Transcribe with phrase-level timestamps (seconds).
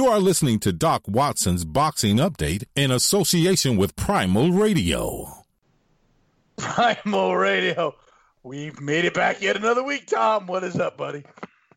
[0.00, 5.44] You are listening to Doc Watson's Boxing Update in association with Primal Radio.
[6.56, 7.94] Primal Radio.
[8.42, 10.46] We've made it back yet another week, Tom.
[10.46, 11.24] What is up, buddy?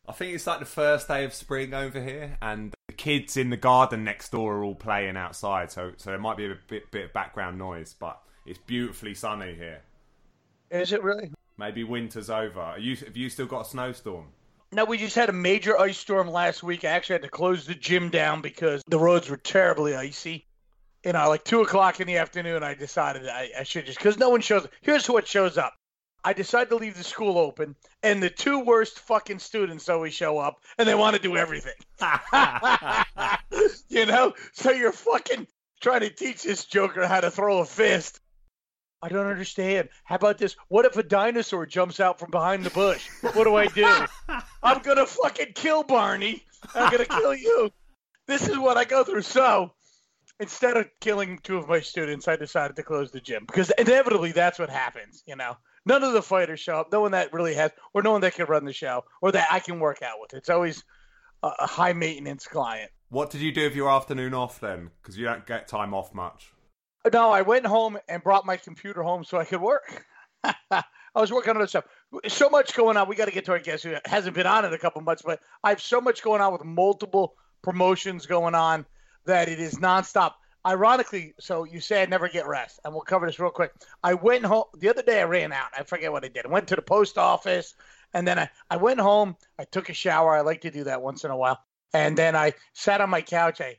[0.08, 3.50] I think it's like the first day of spring over here, and the kids in
[3.50, 5.70] the garden next door are all playing outside.
[5.70, 9.54] So, so there might be a bit, bit of background noise, but it's beautifully sunny
[9.54, 9.82] here.
[10.72, 11.34] Is it really?
[11.58, 12.62] Maybe winter's over.
[12.62, 14.28] Are you, have you still got a snowstorm?
[14.74, 16.84] No, we just had a major ice storm last week.
[16.84, 20.48] I actually had to close the gym down because the roads were terribly icy.
[21.04, 24.00] You uh, know, like two o'clock in the afternoon, I decided I, I should just
[24.00, 24.66] because no one shows.
[24.66, 25.74] Up here's what shows up.
[26.24, 30.40] I decided to leave the school open, and the two worst fucking students always show
[30.40, 31.74] up, and they want to do everything.
[33.90, 35.48] you know, so you're fucking
[35.82, 38.22] trying to teach this joker how to throw a fist.
[39.04, 39.90] I don't understand.
[40.06, 40.56] How about this?
[40.70, 43.10] What if a dinosaur jumps out from behind the bush?
[43.34, 43.86] What do I do?
[44.64, 46.42] I'm gonna fucking kill Barney.
[46.74, 47.70] I'm gonna kill you.
[48.28, 49.24] This is what I go through.
[49.24, 49.74] So
[50.40, 54.32] instead of killing two of my students, I decided to close the gym because inevitably
[54.32, 55.22] that's what happens.
[55.28, 56.90] You know, none of the fighters show up.
[56.90, 59.50] No one that really has, or no one that can run the show, or that
[59.52, 60.34] I can work out with.
[60.34, 60.82] It's always
[61.44, 62.90] a, a high maintenance client.
[63.10, 64.92] What did you do with your afternoon off then?
[65.02, 66.53] Because you don't get time off much.
[67.12, 70.06] No, I went home and brought my computer home so I could work.
[70.44, 71.86] I was working on other stuff.
[72.28, 73.08] So much going on.
[73.08, 75.22] We got to get to our guest who hasn't been on in a couple months,
[75.22, 78.86] but I have so much going on with multiple promotions going on
[79.26, 80.34] that it is nonstop.
[80.66, 83.74] Ironically, so you say I never get rest, and we'll cover this real quick.
[84.02, 85.20] I went home the other day.
[85.20, 85.68] I ran out.
[85.78, 86.46] I forget what I did.
[86.46, 87.76] I went to the post office,
[88.14, 89.36] and then I, I went home.
[89.60, 90.34] I took a shower.
[90.34, 91.60] I like to do that once in a while,
[91.94, 93.60] and then I sat on my couch.
[93.60, 93.76] I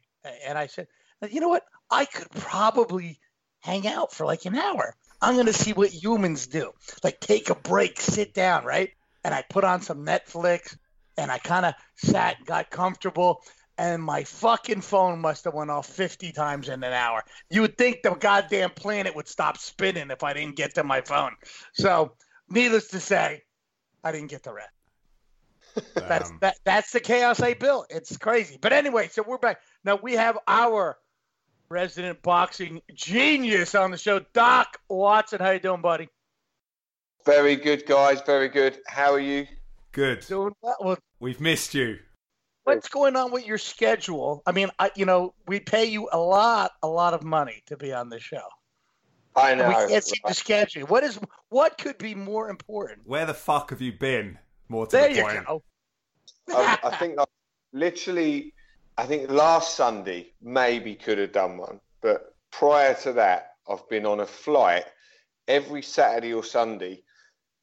[0.46, 0.88] and I said,
[1.30, 1.64] you know what?
[1.90, 3.18] I could probably
[3.64, 4.94] hang out for like an hour.
[5.22, 6.72] I'm going to see what humans do.
[7.02, 8.90] Like take a break, sit down, right?
[9.24, 10.76] And I put on some Netflix
[11.16, 13.40] and I kind of sat, and got comfortable,
[13.78, 17.22] and my fucking phone must have went off 50 times in an hour.
[17.50, 21.02] You would think the goddamn planet would stop spinning if I didn't get to my
[21.02, 21.32] phone.
[21.72, 22.14] So,
[22.48, 23.42] needless to say,
[24.02, 24.70] I didn't get the rest.
[25.94, 27.86] that's that, that's the chaos I built.
[27.90, 28.58] It's crazy.
[28.60, 29.60] But anyway, so we're back.
[29.84, 30.98] Now we have our
[31.74, 35.40] resident boxing genius on the show, Doc Watson.
[35.40, 36.08] How you doing, buddy?
[37.26, 38.22] Very good, guys.
[38.24, 38.78] Very good.
[38.86, 39.46] How are you?
[39.90, 40.20] Good.
[40.20, 40.96] Doing well.
[41.18, 41.98] We've missed you.
[42.62, 44.42] What's going on with your schedule?
[44.46, 47.76] I mean, I, you know, we pay you a lot, a lot of money to
[47.76, 48.46] be on the show.
[49.36, 49.64] I know.
[49.64, 50.86] And we can't seem to schedule.
[50.86, 51.18] What is
[51.48, 53.00] what could be more important?
[53.04, 54.38] Where the fuck have you been?
[54.68, 55.46] More to There the you point.
[55.46, 55.62] go.
[56.50, 57.24] I, I think I
[57.72, 58.54] literally,
[58.96, 64.06] I think last Sunday maybe could have done one, but prior to that, I've been
[64.06, 64.84] on a flight
[65.48, 67.02] every Saturday or Sunday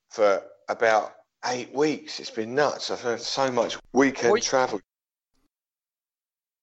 [0.10, 1.14] for about
[1.46, 2.20] eight weeks.
[2.20, 2.92] It's been nuts.
[2.92, 4.80] I've had so much weekend travel.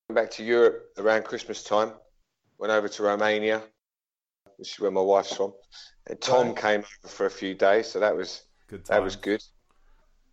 [0.09, 1.93] Went back to Europe around Christmas time.
[2.59, 3.63] Went over to Romania,
[4.57, 5.55] which is where my wife's from.
[6.09, 6.57] And Tom Right.
[6.57, 9.43] came over for a few days, so that was Good that was good.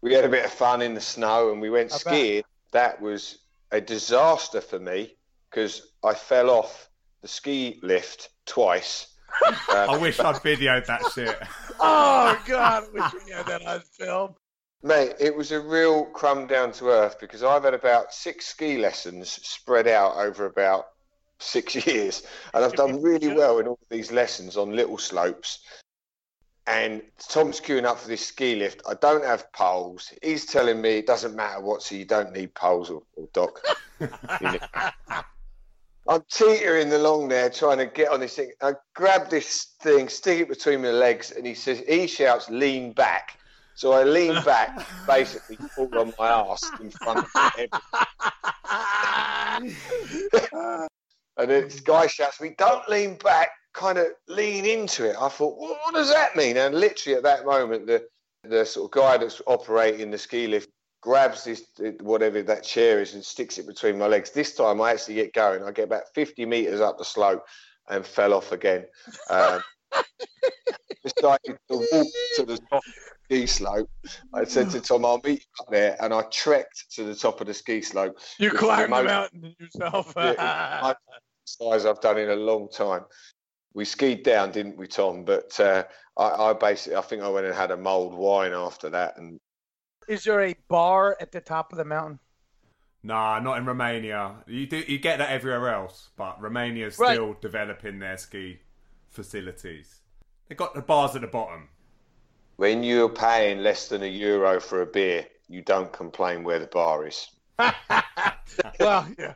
[0.02, 2.02] We had a bit of fun in the snow and we went I bet.
[2.02, 2.44] skiing.
[2.72, 3.45] That was
[3.76, 5.16] a disaster for me
[5.50, 6.90] because I fell off
[7.22, 9.08] the ski lift twice.
[9.70, 11.38] I Uh, wish I'd videoed that shit.
[11.78, 14.36] Oh God, I wish we had that on film.
[14.82, 18.78] mate, it was a real crumb down to earth because I've had about six ski
[18.78, 20.86] lessons spread out over about
[21.40, 25.60] six years, and I've done really well in all these lessons on little slopes.
[26.68, 28.82] And Tom's queuing up for this ski lift.
[28.90, 30.12] I don't have poles.
[30.24, 33.62] He's telling me it doesn't matter what, so you don't need poles or, or dock.
[36.08, 38.52] I'm teetering along there trying to get on this thing.
[38.62, 42.94] I grab this thing, stick it between my legs, and he says, he shouts, lean
[42.94, 43.40] back.
[43.76, 47.70] So I lean back, basically fall on my ass in front of
[49.54, 50.88] everyone.
[51.38, 55.58] And this guy shouts me, "Don't lean back, kind of lean into it." I thought,
[55.60, 58.08] well, "What does that mean?" And literally at that moment, the
[58.44, 60.70] the sort of guy that's operating the ski lift
[61.02, 61.64] grabs this
[62.02, 64.32] whatever that chair is and sticks it between my legs.
[64.32, 65.64] This time, I actually get going.
[65.64, 67.44] I get about fifty meters up the slope
[67.90, 68.86] and fell off again.
[69.30, 69.62] Um,
[71.04, 72.94] decided to walk to the top of
[73.30, 73.90] the ski slope.
[74.34, 77.42] I said to Tom, "I'll meet you up there," and I trekked to the top
[77.42, 80.14] of the ski slope You climbed the the mountain yourself.
[80.18, 80.94] Yeah,
[81.46, 83.06] size I've done in a long time.
[83.76, 85.24] We skied down, didn't we, Tom?
[85.26, 85.84] But uh,
[86.18, 89.38] I, I basically, I think I went and had a mulled wine after that, and
[90.08, 92.20] Is there a bar at the top of the mountain?
[93.04, 94.38] Nah, not in Romania.
[94.48, 97.14] You do you get that everywhere else, but Romania's Right.
[97.14, 98.62] still developing their ski
[99.10, 100.02] facilities.
[100.48, 101.70] They got the bars at the bottom.
[102.58, 106.68] when you're paying less than a euro for a beer, you don't complain where the
[106.68, 107.28] bar is.
[108.80, 109.34] well, yeah.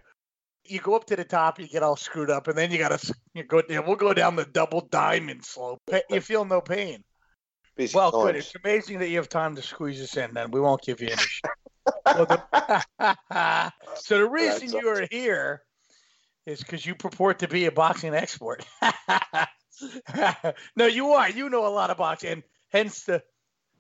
[0.70, 2.98] You go up to the top, you get all screwed up, and then you got
[3.00, 3.62] to you go.
[3.68, 5.82] We'll go down the double diamond slope.
[6.10, 7.04] You feel no pain.
[7.76, 8.24] Busy Well, times.
[8.24, 8.36] good.
[8.36, 10.34] It's amazing that you have time to squeeze us in.
[10.34, 11.18] Then we won't give you any.
[11.18, 11.52] shit.
[12.06, 15.64] Well, the- so the reason you are here
[16.46, 18.64] is because you purport to be a boxing expert.
[20.76, 21.30] no, you are.
[21.30, 23.24] You know a lot of boxing, and hence the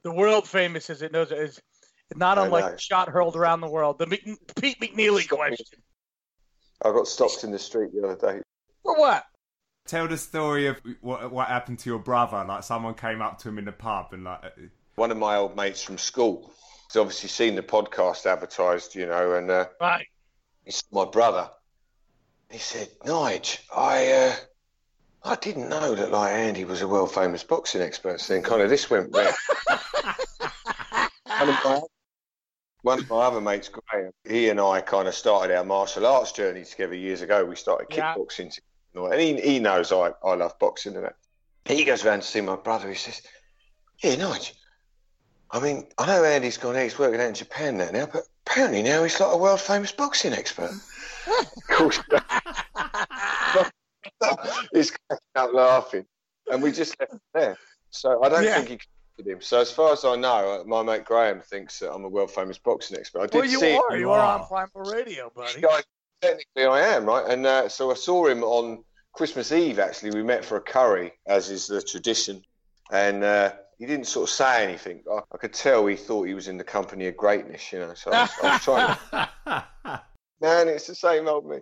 [0.03, 1.59] the world famous as it knows is
[2.15, 2.71] not I unlike know.
[2.71, 3.99] the shot hurled around the world.
[3.99, 4.23] The Mc,
[4.59, 5.65] Pete McNeeley question.
[6.83, 8.41] I got stopped in the street the other day.
[8.83, 9.25] For what?
[9.87, 12.43] Tell the story of what what happened to your brother.
[12.47, 14.41] Like someone came up to him in the pub and like,
[14.95, 16.53] One of my old mates from school
[16.89, 20.05] has obviously seen the podcast advertised, you know, and uh, Right.
[20.65, 21.49] it's my brother.
[22.49, 24.35] He said, Nige, I uh,
[25.23, 28.21] I didn't know that like Andy was a world famous boxing expert.
[28.21, 29.35] So then kind of this went round.
[31.25, 31.81] one, of my,
[32.81, 36.31] one of my other mates, Graham, he and I kind of started our martial arts
[36.31, 37.45] journey together years ago.
[37.45, 38.15] We started Yeah.
[38.15, 41.15] kickboxing together, and he, he knows I, I love boxing and that.
[41.65, 42.89] He goes round to see my brother.
[42.89, 43.21] He says,
[44.03, 44.53] "Yeah, Nige.
[45.51, 46.75] I mean, I know Andy's gone.
[46.75, 49.91] He's working out in Japan now, now, but apparently now he's like a world famous
[49.91, 50.71] boxing expert."
[51.27, 51.99] of course,
[54.73, 56.05] he's cracking up laughing,
[56.51, 57.57] and we just left there.
[57.91, 58.55] So I don't Yeah.
[58.55, 58.79] think he
[59.19, 59.41] connected him.
[59.41, 62.31] So as far as I know, uh, my mate Graham thinks that I'm a world
[62.31, 63.21] famous boxing expert.
[63.21, 63.95] I did Well, you see are.
[63.95, 64.39] You You are are.
[64.39, 65.61] on Primal Radio, buddy.
[65.61, 65.81] yeah,
[66.21, 67.25] technically I am, right?
[67.29, 68.83] And uh, so I saw him on
[69.13, 70.11] Christmas Eve, actually.
[70.11, 72.41] We met for a curry, as is the tradition.
[72.91, 75.03] And uh, he didn't sort of say anything.
[75.11, 77.93] I, I could tell he thought he was in the company of greatness, you know.
[77.93, 78.97] So I was, I was trying
[79.45, 80.01] to,
[80.41, 81.57] man, it's the same old me.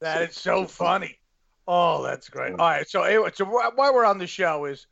[0.00, 1.18] That is so funny.
[1.66, 2.52] Oh, that's great.
[2.52, 2.88] All right.
[2.88, 4.86] So anyway, so wh- while we're on the show is,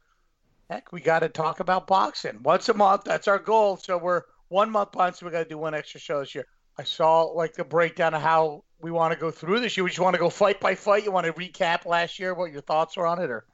[0.70, 3.04] heck, we got to talk about boxing once a month.
[3.04, 3.76] That's our goal.
[3.76, 6.46] So we're one month behind, so we got to do one extra show this year.
[6.78, 9.84] I saw like the breakdown of how we want to go through this year.
[9.84, 11.04] We just want to go fight by fight.
[11.04, 13.46] You want to recap last year, what your thoughts were on it, or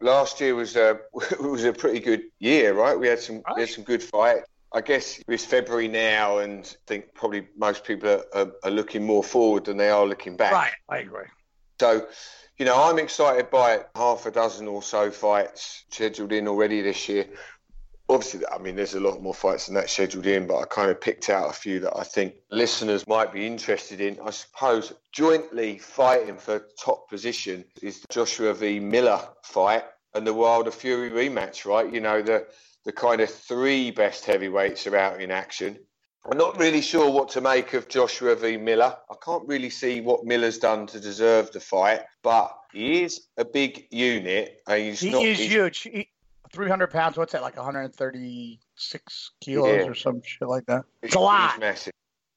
[0.00, 0.94] Last year was uh,
[1.38, 2.98] a was a pretty good year, right?
[2.98, 4.42] We had some we had some good fight.
[4.72, 9.04] I guess it's February now, and I think probably most people are, are, are looking
[9.04, 10.52] more forward than they are looking back.
[10.52, 10.72] right?
[10.88, 11.24] I agree.
[11.80, 12.06] So,
[12.58, 17.08] you know, I'm excited by half a dozen or so fights scheduled in already this
[17.08, 17.26] year.
[18.08, 20.90] Obviously, I mean, there's a lot more fights than that scheduled in, but I kind
[20.90, 24.18] of picked out a few that I think listeners might be interested in.
[24.24, 28.80] I suppose jointly fighting for top position is Joshua v.
[28.80, 29.84] Miller fight
[30.14, 31.92] and the Wilder Fury rematch, right?
[31.92, 32.46] You know, the
[32.84, 35.78] the kind of three best heavyweights are out in action.
[36.30, 38.56] I'm not really sure what to make of Joshua v.
[38.56, 38.94] Miller.
[39.10, 43.44] I can't really see what Miller's done to deserve the fight, but he is a
[43.44, 44.60] big unit.
[44.68, 45.78] And he's He not, is he's- huge.
[45.82, 46.08] He,
[46.52, 47.16] 300 pounds.
[47.18, 47.42] What's that?
[47.42, 49.88] Like 136 kilos Yeah.
[49.90, 50.84] or some shit like that.
[51.02, 51.52] He's, It's a lot.
[51.52, 51.92] He's massive.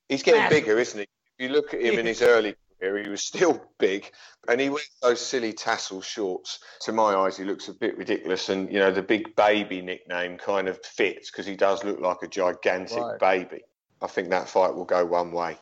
[0.10, 0.63] He's getting Massive.
[0.66, 1.04] bigger, isn't he?
[1.39, 4.12] If you look at him in his early career, he was still big,
[4.50, 6.60] and he wears those silly tassel shorts.
[6.82, 10.38] To my eyes, he looks a bit ridiculous, and you know the big baby nickname
[10.38, 13.20] kind of fits because he does look like a gigantic Right.
[13.20, 13.63] baby.
[14.01, 15.58] I think that fight will go one way.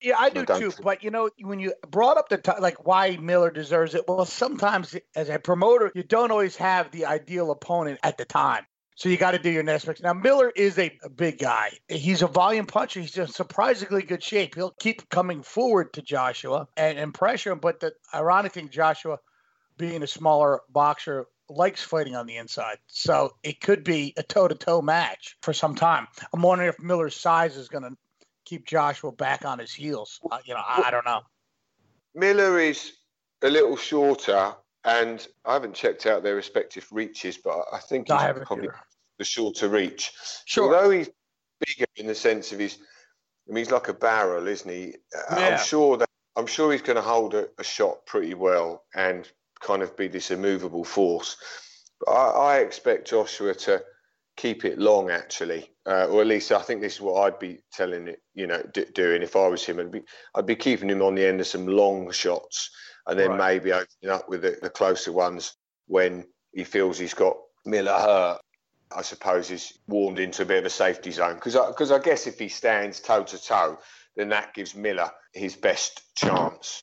[0.00, 0.72] Yeah, I I do don't too.
[0.82, 4.24] But you know, when you brought up the t- like why Miller deserves it, well,
[4.26, 8.66] sometimes as a promoter, you don't always have the ideal opponent at the time.
[8.96, 10.00] So you got to do your next mix.
[10.02, 11.72] Now Miller is a, a big guy.
[11.88, 13.00] He's a volume puncher.
[13.00, 14.54] He's in surprisingly good shape.
[14.54, 17.58] He'll keep coming forward to Joshua and, and pressure him.
[17.58, 19.18] But the ironic thing, Joshua,
[19.78, 22.78] being a smaller boxer, likes fighting on the inside.
[22.86, 26.06] So it could be a toe to toe match for some time.
[26.32, 27.96] I'm wondering if Miller's size is going to
[28.44, 30.20] keep Joshua back on his heels.
[30.30, 31.20] Uh, you know, I, I don't know.
[32.14, 32.92] Miller is
[33.42, 38.14] a little shorter, and I haven't checked out their respective reaches, but I think I
[38.14, 38.78] he's haven't probably either.
[39.18, 40.12] the shorter reach.
[40.44, 40.74] Sure.
[40.74, 41.10] Although he's
[41.66, 42.78] bigger in the sense of his,
[43.48, 44.94] I mean, he's like a barrel, isn't he?
[45.14, 45.46] Uh, Yeah.
[45.48, 49.30] I'm sure that I'm sure he's going to hold a, a shot pretty well and
[49.64, 51.36] kind of be this immovable force.
[52.00, 53.82] But I, I expect Joshua to
[54.36, 57.60] keep it long, actually, uh, or at least I think this is what I'd be
[57.72, 59.78] telling it, you know, d- doing if I was him.
[59.80, 60.02] I'd be,
[60.34, 62.70] I'd be keeping him on the end of some long shots,
[63.06, 63.54] and then Right.
[63.54, 65.54] maybe opening up with the, the closer ones
[65.86, 68.40] when he feels he's got Miller hurt.
[68.96, 72.26] I suppose he's warmed into a bit of a safety zone because because I, guess
[72.26, 73.78] if he stands toe to toe,
[74.14, 76.80] then that gives Miller his best chance.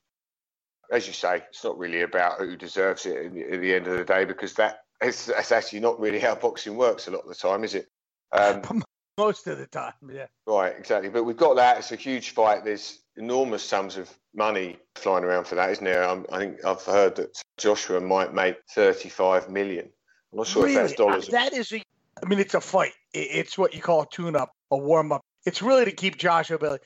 [0.92, 4.04] As you say, it's not really about who deserves it at the- end of the
[4.04, 7.34] day because that it's, that's actually not really how boxing works a lot of the
[7.34, 7.88] time, is it?
[8.30, 8.62] Um,
[9.18, 10.26] Most of the time, yeah.
[10.46, 11.10] Right, exactly.
[11.10, 11.78] But we've got that.
[11.78, 12.64] It's a huge fight.
[12.64, 16.04] There's enormous sums of money flying around for that, isn't there?
[16.04, 19.90] Um, I think I've heard that Joshua might make 35 million.
[20.32, 21.28] I'm not sure if that's Really, dollars.
[21.28, 21.82] that is a.
[22.22, 22.92] I mean, it's a fight.
[23.12, 25.20] It's what you call a tune-up, a warm-up.
[25.44, 26.78] It's really to keep Joshua uh,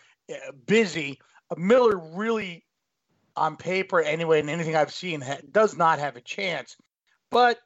[0.66, 1.20] busy.
[1.50, 2.64] Uh, Miller really
[3.36, 6.76] on paper anyway, and anything I've seen ha- does not have a chance.
[7.30, 7.58] But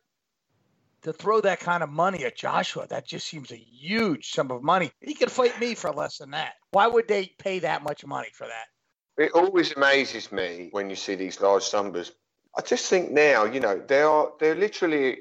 [1.03, 4.63] to throw that kind of money at Joshua, that just seems a huge sum of
[4.63, 4.91] money.
[5.01, 6.55] He could fight me for less than that.
[6.73, 9.23] Why would they pay that much money for that?
[9.23, 12.13] It always amazes me when you see these large numbers.
[12.57, 15.19] I just think now, you know, there are there literally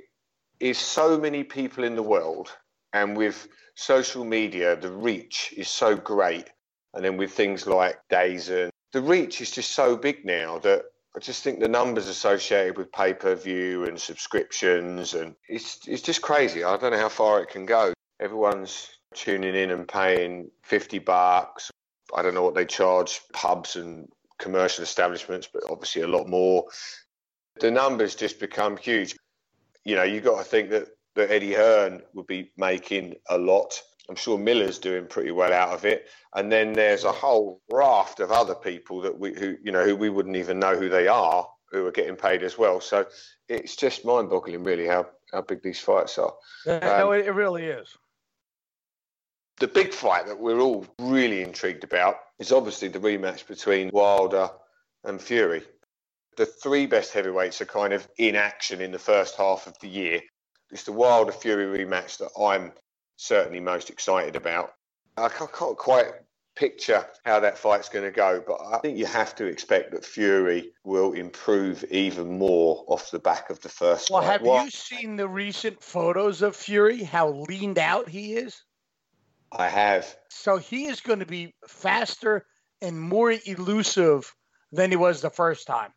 [0.60, 2.50] is so many people in the world,
[2.94, 6.50] and with social media, the reach is so great.
[6.94, 11.19] And then with things like DAZN, the reach is just so big now that I
[11.19, 16.22] just think the numbers associated with pay per view and subscriptions and it's it's just
[16.22, 16.63] crazy.
[16.63, 17.93] I don't know how far it can go.
[18.19, 21.72] Everyone's tuning in and paying fifty bucks.
[22.15, 24.08] I don't know what they charge pubs and
[24.39, 26.65] commercial establishments, but obviously a lot more.
[27.60, 29.15] The numbers just become huge.
[29.84, 33.79] You know, you've got to think that, that Eddie Hearn would be making a lot.
[34.10, 36.08] I'm sure Miller's doing pretty well out of it.
[36.36, 39.96] And then there's a whole raft of other people that we who you know who
[39.96, 42.82] we wouldn't even know who they are who are getting paid as well.
[42.82, 43.06] So
[43.48, 46.34] it's just mind-boggling, really, how how big these fights are.
[46.68, 47.96] Um, no, it really is.
[49.60, 54.50] The big fight that we're all really intrigued about is obviously the rematch between Wilder
[55.04, 55.63] and Fury.
[56.38, 59.89] The three best heavyweights are kind of in action in the first half of the
[59.89, 60.22] year.
[60.72, 62.72] It's the Wilder Fury rematch that I'm
[63.19, 64.73] certainly most excited about.
[65.17, 66.11] I can't quite
[66.55, 70.05] picture how that fight's going to go, but I think you have to expect that
[70.05, 74.31] Fury will improve even more off the back of the first well, fight.
[74.31, 74.63] have what?
[74.63, 77.03] you seen the recent photos of Fury?
[77.03, 78.63] How leaned out he is?
[79.51, 80.15] I have.
[80.29, 82.45] So he is going to be faster
[82.81, 84.33] and more elusive
[84.71, 85.91] than he was the first time.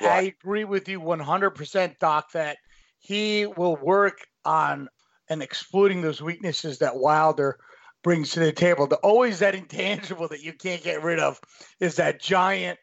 [0.00, 0.10] Right.
[0.10, 2.58] I agree with you 100%, Doc, that
[2.98, 4.88] he will work on
[5.28, 7.58] and exploiting those weaknesses that Wilder
[8.02, 8.86] brings to the table.
[8.86, 11.40] The always that intangible that you can't get rid of
[11.80, 12.78] is that giant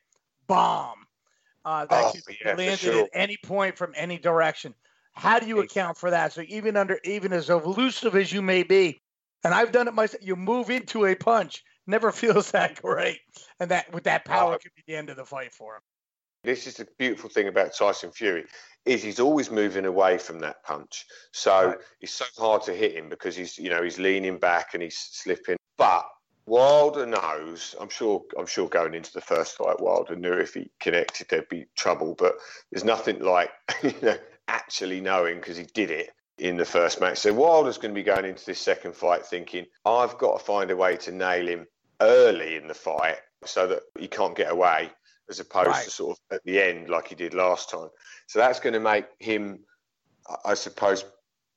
[0.48, 1.06] bomb
[1.64, 3.04] uh, that oh, can yeah, landed sure.
[3.04, 4.74] at any point from any direction.
[5.14, 6.34] How do you account for that?
[6.34, 9.02] So even under even as elusive as you may be,
[9.44, 13.20] and I've done it myself, you move into a punch, never feels that great,
[13.60, 14.58] and that with that power oh.
[14.58, 15.82] could be the end of the fight for him.
[16.46, 18.46] This is the beautiful thing about Tyson Fury
[18.86, 21.06] is he's always moving away from that punch.
[21.32, 21.78] So right.
[22.02, 24.98] it's so hard to hit him because he's you know he's leaning back and he's
[24.98, 25.58] slipping.
[25.78, 26.06] But
[26.46, 27.76] Wilder knows.
[27.80, 28.24] I'm sure.
[28.38, 32.16] I'm sure going into the first fight, Wilder knew if he connected there'd be trouble.
[32.18, 32.36] But
[32.72, 33.52] there's nothing like
[33.84, 37.18] you know actually knowing because he did it in the first match.
[37.18, 40.70] So Wilder's going to be going into this second fight thinking I've got to find
[40.70, 41.66] a way to nail him
[42.02, 44.92] early in the fight so that he can't get away
[45.30, 45.84] as opposed right.
[45.84, 47.90] to sort of at the end like he did last time.
[48.28, 49.60] So that's going to make him,
[50.46, 51.06] I suppose,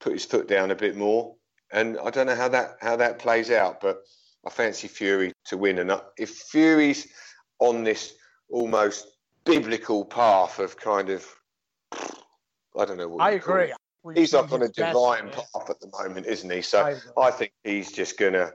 [0.01, 1.35] put his foot down a bit more.
[1.73, 3.99] And I don't know how that how that plays out, but
[4.47, 5.79] I fancy Fury to win.
[5.79, 7.09] And if Fury's
[7.59, 8.15] on this
[8.49, 9.07] almost
[9.45, 11.27] biblical path of kind of,
[11.93, 13.73] I don't know what I agree.
[14.15, 16.63] He's up on a divine path at the moment, isn't he?
[16.63, 18.55] So I, I think he's just going to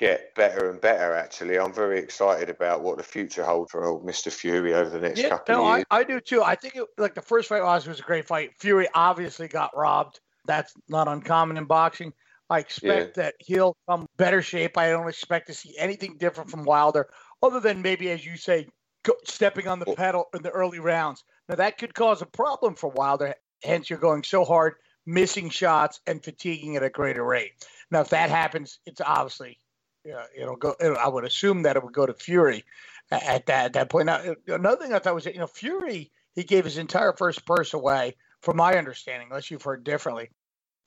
[0.00, 1.14] get better and better.
[1.14, 4.98] Actually, I'm very excited about what the future holds for old Mister Fury over the
[4.98, 5.86] next yeah, couple no, of years.
[5.90, 6.42] I, I do too.
[6.42, 8.50] I think it, like the first fight was was a great fight.
[8.58, 10.18] Fury obviously got robbed.
[10.46, 12.12] That's not uncommon in boxing.
[12.48, 13.22] I expect yeah.
[13.22, 14.76] that he'll come better shape.
[14.76, 17.08] I don't expect to see anything different from Wilder,
[17.42, 18.66] other than maybe, as you say,
[19.04, 19.94] go, stepping on the oh.
[19.94, 21.22] pedal in the early rounds.
[21.48, 23.34] Now that could cause a problem for Wilder.
[23.62, 27.52] Hence, you're going so hard, missing shots and fatiguing at a greater rate.
[27.90, 29.58] Now, if that happens, it's obviously
[30.04, 30.74] yeah, it'll go.
[30.80, 32.64] It'll, I would assume that it would go to Fury
[33.10, 34.06] at that at that point.
[34.06, 37.44] Now, another thing I thought was that you know Fury he gave his entire first
[37.44, 40.30] purse away, from my understanding, unless you've heard differently,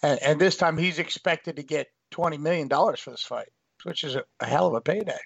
[0.01, 3.50] and, and this time he's expected to get twenty million dollars for this fight,
[3.84, 5.20] which is a, a, hell of a payday.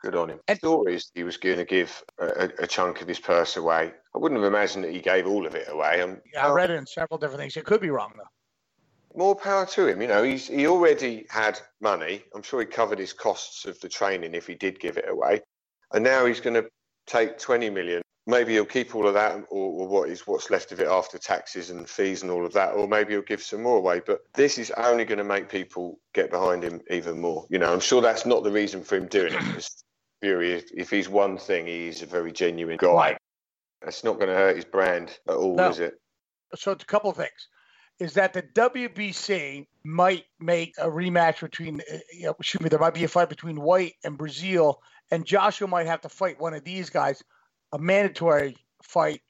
[0.00, 0.40] Good on him.
[0.48, 3.92] And, Stories he was going to give a, a, chunk of his purse away.
[4.14, 6.02] I wouldn't have imagined that he gave all of it away.
[6.02, 7.56] Um, yeah, I read it in several different things.
[7.56, 8.28] It could be wrong though
[9.16, 10.00] more power to him.
[10.00, 12.22] You know, he's he already had money.
[12.34, 15.40] I'm sure he covered his costs of the training if he did give it away,
[15.92, 16.68] and now he's going to
[17.06, 18.02] take 20 million.
[18.26, 21.18] Maybe he'll keep all of that, or, or what is what's left of it after
[21.18, 24.00] taxes and fees and all of that, or maybe he'll give some more away.
[24.06, 27.46] But this is only going to make people get behind him even more.
[27.50, 29.68] You know, I'm sure that's not the reason for him doing it.
[30.20, 32.92] Fury, if, he's one thing, he's a very genuine guy.
[32.92, 33.18] Right.
[33.82, 35.68] That's not going to hurt his brand at all, no.
[35.68, 35.94] is it?
[36.54, 37.48] So it's a couple of things
[38.02, 42.80] is that the WBC might make a rematch between, uh, you know, excuse me, there
[42.80, 44.74] might be a fight between Whyte and Breazeale,
[45.12, 47.22] and Joshua might have to fight one of these guys,
[47.72, 49.22] a mandatory fight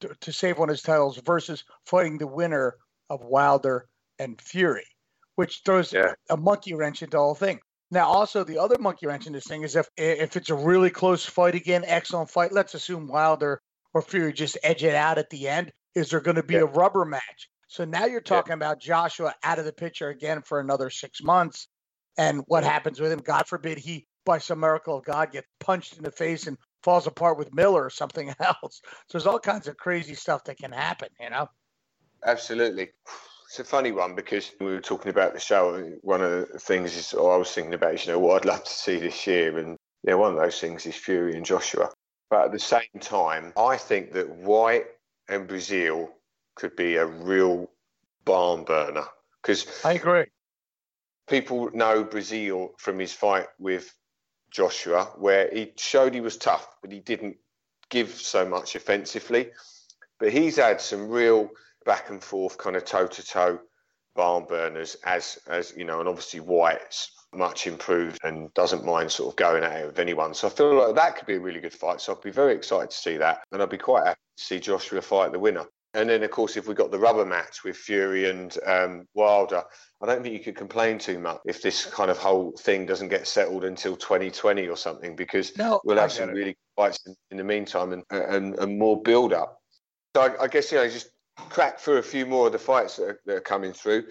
[0.00, 2.76] to, to save one of his titles versus fighting the winner
[3.10, 3.88] of Wilder
[4.20, 4.86] and Fury,
[5.34, 6.12] which throws yeah.
[6.30, 7.58] a monkey wrench into the whole thing.
[7.90, 10.90] Now, also the other monkey wrench in this thing is if if it's a really
[10.90, 12.52] close fight again, excellent fight.
[12.52, 13.60] Let's assume Wilder
[13.92, 15.72] or Fury just edge it out at the end.
[15.94, 16.60] Is there going to be yeah.
[16.60, 17.50] a rubber match?
[17.72, 18.56] So now you're talking yeah.
[18.56, 21.68] about Joshua out of the picture again for another six months.
[22.18, 23.20] And what happens with him?
[23.20, 27.06] God forbid he, by some miracle of God, gets punched in the face and falls
[27.06, 28.82] apart with Miller or something else.
[28.82, 31.48] So there's all kinds of crazy stuff that can happen, you know?
[32.26, 32.90] Absolutely.
[33.48, 35.72] It's a funny one because we were talking about the show.
[35.72, 38.42] And One of the things is, or I was thinking about, is, you know, what
[38.42, 39.56] I'd love to see this year.
[39.56, 41.88] And yeah, one of those things is Fury and Joshua.
[42.28, 44.88] But at the same time, I think that Whyte
[45.30, 46.10] and Breazeale
[46.54, 47.70] could be a real
[48.24, 49.04] barn burner
[49.42, 50.26] because I agree.
[51.28, 53.94] People know Breazeale from his fight with
[54.50, 57.36] Joshua, where he showed he was tough, but he didn't
[57.88, 59.50] give so much offensively.
[60.18, 61.50] But he's had some real
[61.84, 63.60] back and forth kind of toe to toe
[64.14, 69.32] barn burners as as you know, and obviously Whyte's much improved and doesn't mind sort
[69.32, 70.34] of going at it with anyone.
[70.34, 72.00] So I feel like that could be a really good fight.
[72.00, 74.60] So I'd be very excited to see that, and I'd be quite happy to see
[74.60, 75.64] Joshua fight the winner.
[75.94, 79.62] And then, of course, if we got the rubber match with Fury and um, Wilder,
[80.02, 83.08] I don't think you could complain too much if this kind of whole thing doesn't
[83.08, 86.32] get settled until 2020 or something, because no, we'll have some it.
[86.32, 89.60] really fights in, in, the meantime and, and, and more build up.
[90.16, 92.96] So I, I, guess, you know, just crack through a few more of the fights
[92.96, 94.04] that are, that are coming through.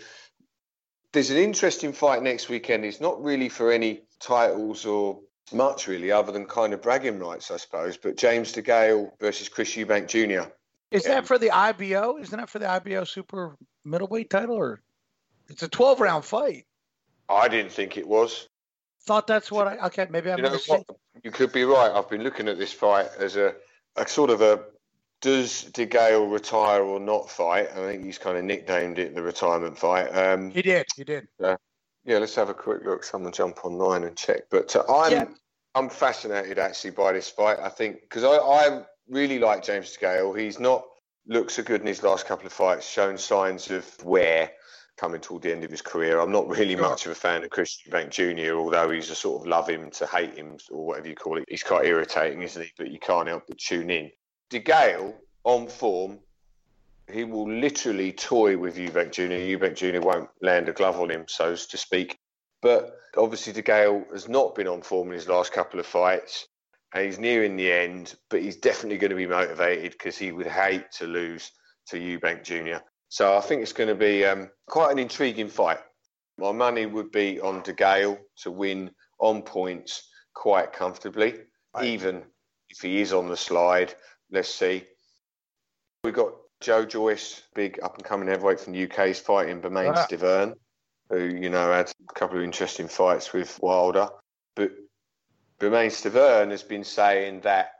[1.13, 2.85] There's an interesting fight next weekend.
[2.85, 5.19] It's not really for any titles or
[5.51, 7.97] much really, other than kind of bragging rights, I suppose.
[7.97, 10.49] But James DeGale versus Chris Eubank Jr.
[10.91, 12.17] Is that for the IBO?
[12.17, 14.81] Isn't that for the IBO super middleweight title, or
[15.49, 16.65] it's a twelve round fight?
[17.29, 18.49] I didn't think it was.
[19.03, 19.77] Thought that's what I.
[19.87, 20.37] Okay, maybe I'm.
[20.37, 20.85] You know what?
[21.23, 21.91] You could be right.
[21.91, 23.55] I've been looking at this fight as a,
[23.95, 24.63] a sort of a
[25.21, 27.69] does DeGale retire or not fight.
[27.71, 30.07] I think he's kind of nicknamed it the retirement fight.
[30.09, 30.85] Um, he did.
[30.95, 31.27] He did.
[31.41, 31.55] Uh,
[32.03, 33.03] yeah, let's have a quick look.
[33.03, 34.41] Someone jump online and check.
[34.49, 35.25] But uh, I'm yeah.
[35.75, 37.59] I'm fascinated actually by this fight.
[37.59, 40.39] I think because I, I really like James DeGale.
[40.39, 40.83] He's not
[41.27, 44.51] looked so good in his last couple of fights, shown signs of wear
[44.97, 46.19] coming toward the end of his career.
[46.19, 46.81] I'm not really sure.
[46.81, 49.91] much of a fan of Chris Eubank Jr., although he's a sort of love him
[49.91, 51.45] to hate him or whatever you call it.
[51.47, 52.71] He's quite irritating, isn't he?
[52.77, 54.11] But you can't help but tune in.
[54.49, 56.19] DeGale, on form,
[57.11, 59.33] he will literally toy with Eubank Jr.
[59.33, 60.01] Eubank Jr.
[60.01, 62.17] won't land a glove on him, so to speak.
[62.61, 66.47] But obviously, DeGale has not been on form in his last couple of fights
[66.93, 70.47] and he's nearing the end, but he's definitely going to be motivated because he would
[70.47, 71.51] hate to lose
[71.87, 72.83] to Eubank Jr.
[73.09, 75.79] So I think it's going to be um, quite an intriguing fight.
[76.37, 81.35] My money would be on DeGale to win on points quite comfortably,
[81.75, 81.85] right.
[81.85, 82.23] even
[82.69, 83.93] if he is on the slide.
[84.31, 84.85] Let's see.
[86.03, 89.93] We've got Joe Joyce, big up and coming heavyweight from the UK, is fighting Bermane
[89.95, 90.05] ah.
[90.05, 90.53] Stiverne,
[91.09, 94.09] who, you know, had a couple of interesting fights with Wilder.
[94.55, 94.71] But
[95.61, 97.73] Bermane Stiverne has been saying that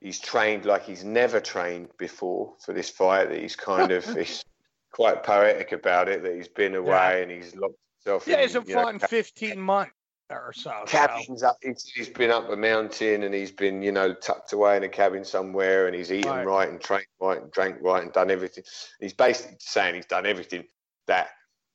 [0.00, 3.28] he's trained like he's never trained before for this fight.
[3.28, 4.44] That he's kind of he's
[4.90, 6.24] quite poetic about it.
[6.24, 7.22] That he's been away yeah.
[7.22, 8.26] and he's locked himself.
[8.26, 9.92] Yeah, in, he's know, in fifteen months
[10.28, 10.72] or so.
[10.86, 11.46] Cabins so.
[11.46, 11.58] up.
[11.62, 15.24] He's been up a mountain and he's been you know tucked away in a cabin
[15.24, 18.64] somewhere and he's eaten right, right and trained right and drank right and done everything.
[18.98, 20.64] He's basically saying he's done everything
[21.06, 21.28] that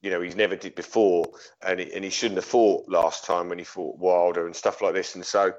[0.04, 1.26] you know he's never did before,
[1.66, 4.82] and he, and he shouldn't have fought last time when he fought Wilder and stuff
[4.82, 5.16] like this.
[5.16, 5.54] And so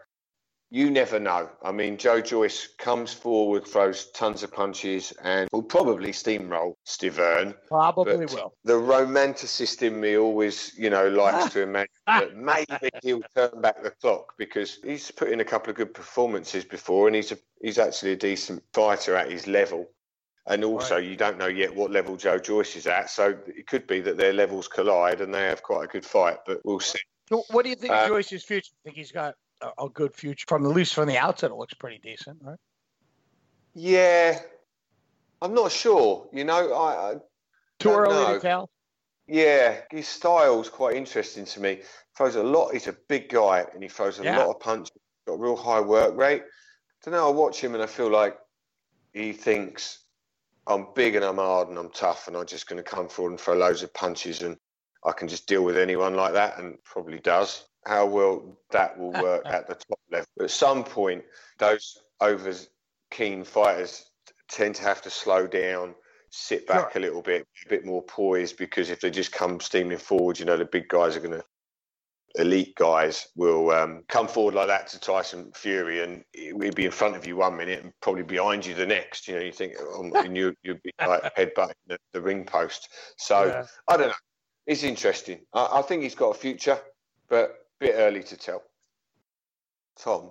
[0.71, 1.49] you never know.
[1.63, 7.55] I mean, Joe Joyce comes forward, throws tons of punches, and will probably steamroll Stiverne.
[7.69, 8.55] Probably will.
[8.65, 13.83] The romanticist in me always, you know, likes to imagine that maybe he'll turn back
[13.83, 17.39] the clock because he's put in a couple of good performances before, and he's a,
[17.63, 19.89] he's actually a decent fighter at his level.
[20.47, 21.05] And also, right.
[21.05, 24.19] you don't know yet what level Joe Joyce is at, so it could be that
[24.19, 26.37] their levels collide and they have quite a good fight.
[26.47, 26.99] But we'll see.
[27.29, 28.73] what do you think uh, Joyce's future?
[28.75, 31.51] I think he's got a, a, good future from the least from the outside.
[31.51, 32.59] It looks pretty decent, right?
[33.73, 34.39] Yeah,
[35.41, 36.29] I'm not sure.
[36.31, 37.15] You know, I, I
[37.79, 38.35] too early know.
[38.35, 38.71] to tell.
[39.27, 41.81] Yeah, his style's quite interesting to me.
[42.17, 42.73] Throws a lot.
[42.75, 44.39] He's a big guy and he throws a yeah.
[44.39, 44.93] lot of punches.
[45.27, 46.43] Got a real high work rate.
[46.43, 47.29] I don't know.
[47.29, 48.37] I watch him and I feel like
[49.15, 50.04] he thinks
[50.67, 53.31] I'm big and I'm hard and I'm tough and I'm just going to come forward
[53.31, 54.57] and throw loads of punches and
[55.05, 57.65] I can just deal with anyone like that and probably does.
[57.87, 60.27] How well that will work at the top level.
[60.37, 61.25] But at some point,
[61.59, 62.53] those over
[63.11, 64.07] keen fighters
[64.49, 65.95] tend to have to slow down,
[66.31, 67.01] sit back sure.
[67.01, 70.47] a little bit, a bit more poised because if they just come steaming forward, you
[70.47, 71.45] know, the big guys are going to
[72.37, 76.91] elite guys will um, come forward like that to Tyson Fury, and he'd be in
[76.91, 79.29] front of you one minute and probably behind you the next.
[79.29, 82.89] You know, you think, oh, and you, you'd be like headbutting the, the ring post.
[83.17, 83.65] So yeah.
[83.89, 84.15] I don't know.
[84.67, 85.41] It's interesting.
[85.53, 86.79] I, I, think he's got a future,
[87.29, 88.63] but a bit early to tell.
[89.99, 90.31] Tom.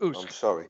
[0.00, 0.68] I'm sorry.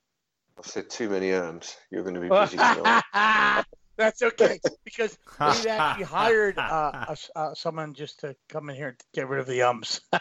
[0.59, 1.77] I've said too many erms.
[1.91, 3.65] You're going to be busy tonight.
[3.99, 8.77] That's okay because we've actually hired uh, a s- uh, someone just to come in
[8.77, 10.01] here to get rid of the ums.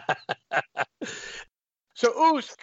[1.93, 2.55] so Usyk,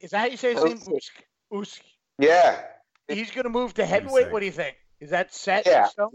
[0.00, 0.78] is that how you say his name?
[0.78, 1.10] Usyk.
[1.52, 1.80] Usyk.
[2.18, 2.62] yeah.
[3.08, 4.26] He's going to move to heavyweight.
[4.28, 4.32] Usyk.
[4.32, 4.76] What do you think?
[5.00, 5.84] Is that set Yeah.
[5.84, 6.10] in stone?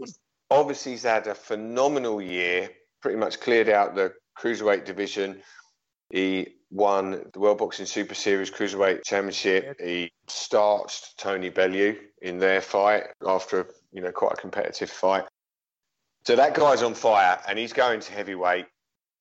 [0.50, 2.70] Obviously, he's had a phenomenal year.
[3.00, 5.42] Pretty much cleared out the cruiserweight division.
[6.10, 9.80] He won the World Boxing Super Series Cruiserweight Championship.
[9.80, 15.24] He starched Tony Bellew in their fight after you know quite a competitive fight.
[16.24, 18.66] So that guy's on fire, and he's going to heavyweight.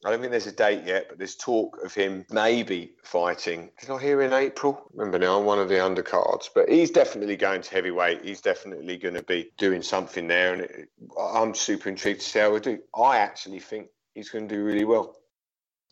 [0.06, 3.70] I don't think there's a date yet, but there's talk of him maybe fighting.
[3.80, 4.90] Did I hear in April?
[4.94, 8.26] Remember now, I'm one of the undercards, but he's definitely going to heavyweight.
[8.26, 12.40] He's definitely going to be doing something there, and it, I'm super intrigued to see
[12.40, 12.80] how we do.
[12.94, 15.16] I actually think he's going to do really well.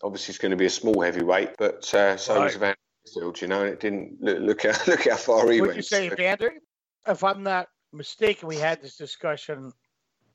[0.03, 2.59] Obviously, it's going to be a small heavyweight, but uh, so was Right.
[2.59, 5.67] Van Field, you know, and it didn't look, look how look how far he Would
[5.67, 5.77] went.
[5.77, 6.53] you say, So- Vander?
[7.07, 9.71] If I'm not mistaken, we had this discussion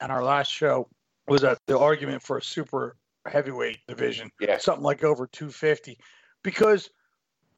[0.01, 0.89] on our last show.
[1.29, 4.31] Was that the argument for a super heavyweight division?
[4.41, 4.59] Yeah.
[4.59, 5.99] something like over 250,
[6.43, 6.91] because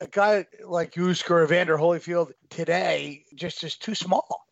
[0.01, 4.45] a guy like Usyk or Evander Holyfield today just is too small.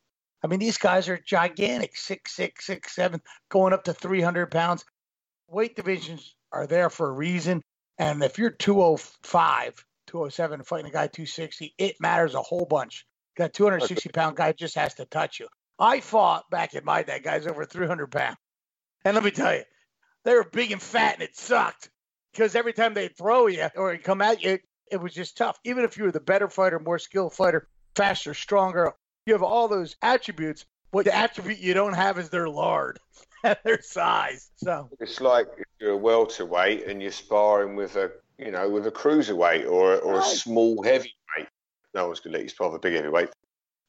[0.42, 4.84] I mean, these guys are gigantic, six six, six seven, going up to 300 pounds.
[5.48, 7.62] Weight divisions are there for a reason,
[7.98, 13.06] and if you're 205, 207, fighting a guy 260, it matters a whole bunch.
[13.36, 15.48] That 260 pound guy just has to touch you.
[15.78, 18.38] I fought back in my day, guys over 300 pounds.
[19.04, 19.62] And let me tell you,
[20.24, 21.90] they were big and fat and it sucked
[22.32, 24.58] because every time they throw you or come at you,
[24.90, 25.58] it was just tough.
[25.64, 28.94] Even if you were the better fighter, more skilled fighter, faster, stronger,
[29.26, 30.64] you have all those attributes.
[30.90, 32.98] What the attribute you don't have is their lard,
[33.64, 34.50] their size.
[34.56, 38.86] So It's like if you're a welterweight and you're sparring with a, you know, with
[38.86, 41.12] a cruiserweight or or a small heavyweight.
[41.94, 43.30] No one's going to let you spar with a big heavyweight,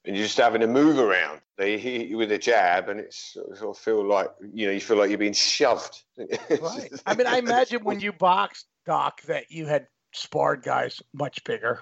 [0.05, 1.41] and you're just having to move around.
[1.57, 4.79] They hit you with a jab, and it's sort of feel like you know you
[4.79, 6.03] feel like you're being shoved.
[6.17, 6.89] right.
[7.05, 11.81] I mean, I imagine when you boxed, Doc, that you had sparred guys much bigger.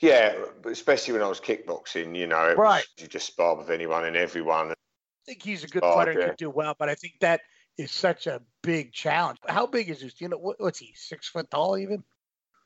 [0.00, 2.84] Yeah, especially when I was kickboxing, you know, it was- Right.
[2.98, 4.74] you just spar with anyone and everyone.
[5.22, 6.28] I think he's a good Oh, fighter and yeah.
[6.28, 7.42] could do well, but I think that
[7.78, 9.38] is such a big challenge.
[9.48, 10.14] How big is this?
[10.14, 10.92] Do you know what, what's he?
[10.96, 12.02] Six foot tall, even?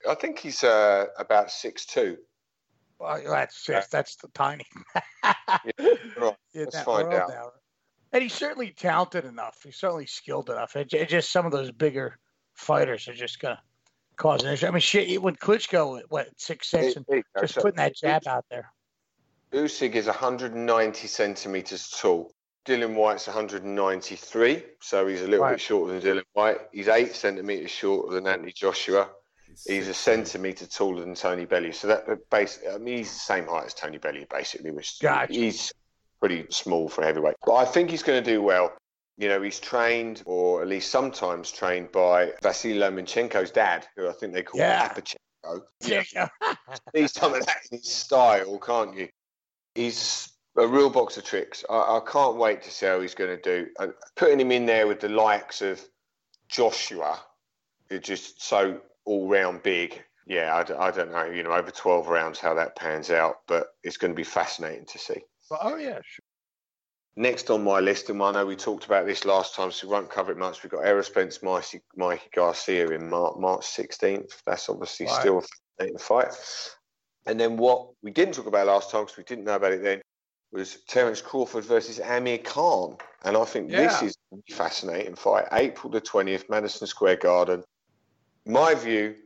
[0.08, 2.16] I think he's uh, about six two.
[2.98, 4.64] Well, that's just, that's tiny.
[5.24, 6.34] right.
[6.54, 7.28] Let's find out.
[7.28, 7.50] now.
[8.12, 9.58] And he's certainly talented enough.
[9.62, 10.76] He's certainly skilled enough.
[10.76, 12.18] It, it just some of those bigger
[12.54, 13.60] fighters are just gonna
[14.16, 14.66] cause an issue.
[14.66, 15.20] I mean, shit.
[15.20, 17.04] When Klitschko, what six six, and
[17.38, 18.72] just So putting that jab out there.
[19.52, 22.32] Usyk is 190 centimeters tall.
[22.66, 25.52] Dillian Whyte's 193, so he's a little Right.
[25.52, 26.60] bit shorter than Dillian Whyte.
[26.72, 29.10] He's eight centimeters shorter than Anthony Joshua.
[29.66, 31.72] He's a centimeter taller than Tony Bellew.
[31.72, 34.70] So that basically, I mean, he's the same height as Tony Bellew, basically.
[34.70, 35.32] Which Gotcha.
[35.32, 35.72] he's
[36.20, 38.76] pretty small for heavyweight, but I think he's going to do well.
[39.18, 44.12] You know, he's trained, or at least sometimes trained by Vasily Lomachenko's dad, who I
[44.12, 44.88] think they call Yeah.
[44.92, 45.62] Papachenko.
[45.80, 46.28] There you go.
[46.94, 49.08] see some of that in his style, can't you?
[49.74, 51.64] He's a real box of tricks.
[51.68, 53.70] I, I can't wait to see how he's going to do.
[53.78, 55.80] Uh, putting him in there with the likes of
[56.48, 57.20] Joshua,
[57.88, 60.02] who's just so all round big.
[60.26, 63.96] Yeah, I don't know, you know, over 12 rounds how that pans out, but it's
[63.96, 65.22] going to be fascinating to see.
[65.52, 66.24] oh yeah, sure.
[67.18, 69.92] Next on my list, and I know we talked about this last time, so we
[69.92, 70.62] won't cover it much.
[70.62, 74.42] We've got Errol Spence Mikey, Mikey Garcia in Mar- March 16th.
[74.44, 75.20] That's obviously Right.
[75.20, 75.42] still
[75.80, 76.34] a fight.
[77.24, 79.82] And then what we didn't talk about last time, because we didn't know about it
[79.82, 80.02] then,
[80.56, 82.96] was Terence Crawford versus Amir Khan.
[83.24, 85.44] And I think this is a fascinating fight.
[85.52, 87.62] April the 20th, Madison Square Garden.
[88.46, 89.16] My view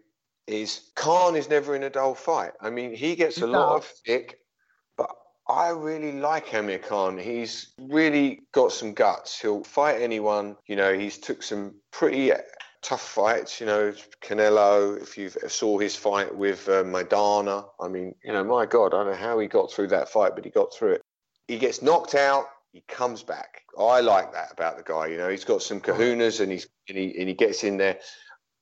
[0.46, 2.52] is Khan is never in a dull fight.
[2.60, 4.40] I mean, he gets a lot of stick,
[4.96, 5.10] but
[5.48, 7.16] I really like Amir Khan.
[7.16, 9.40] He's really got some guts.
[9.40, 10.56] He'll fight anyone.
[10.66, 12.32] You know, he's took some pretty
[12.82, 13.60] tough fights.
[13.60, 15.00] You know, Canelo.
[15.00, 19.04] If you saw his fight with uh, Maidana, I mean, you know, my God, I
[19.04, 21.02] don't know how he got through that fight, but he got through it.
[21.50, 22.46] He gets knocked out.
[22.72, 23.62] He comes back.
[23.76, 25.08] Oh, I like that about the guy.
[25.08, 27.98] You know, he's got some kahunas and he's and he, and he gets in there.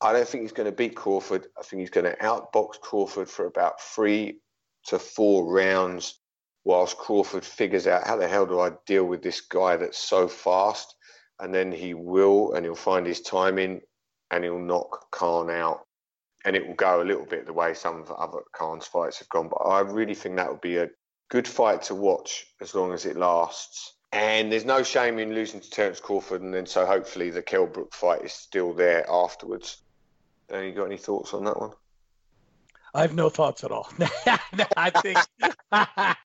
[0.00, 1.48] I don't think he's going to beat Crawford.
[1.58, 4.38] I think he's going to outbox Crawford for about three
[4.86, 6.18] to four rounds
[6.64, 10.26] whilst Crawford figures out how the hell do I deal with this guy that's so
[10.26, 10.94] fast.
[11.40, 13.82] And then he will, and he'll find his timing
[14.30, 15.80] and he'll knock Khan out.
[16.46, 19.18] And it will go a little bit the way some of the other Khan's fights
[19.18, 19.50] have gone.
[19.50, 20.88] But I really think that would be a
[21.28, 23.94] good fight to watch as long as it lasts.
[24.12, 26.40] And there's no shame in losing to Terence Crawford.
[26.40, 29.82] And then so hopefully the Kell Brook fight is still there afterwards.
[30.48, 31.72] Dan, you got any thoughts on that one?
[32.94, 33.90] I have no thoughts at all.
[34.76, 35.18] I think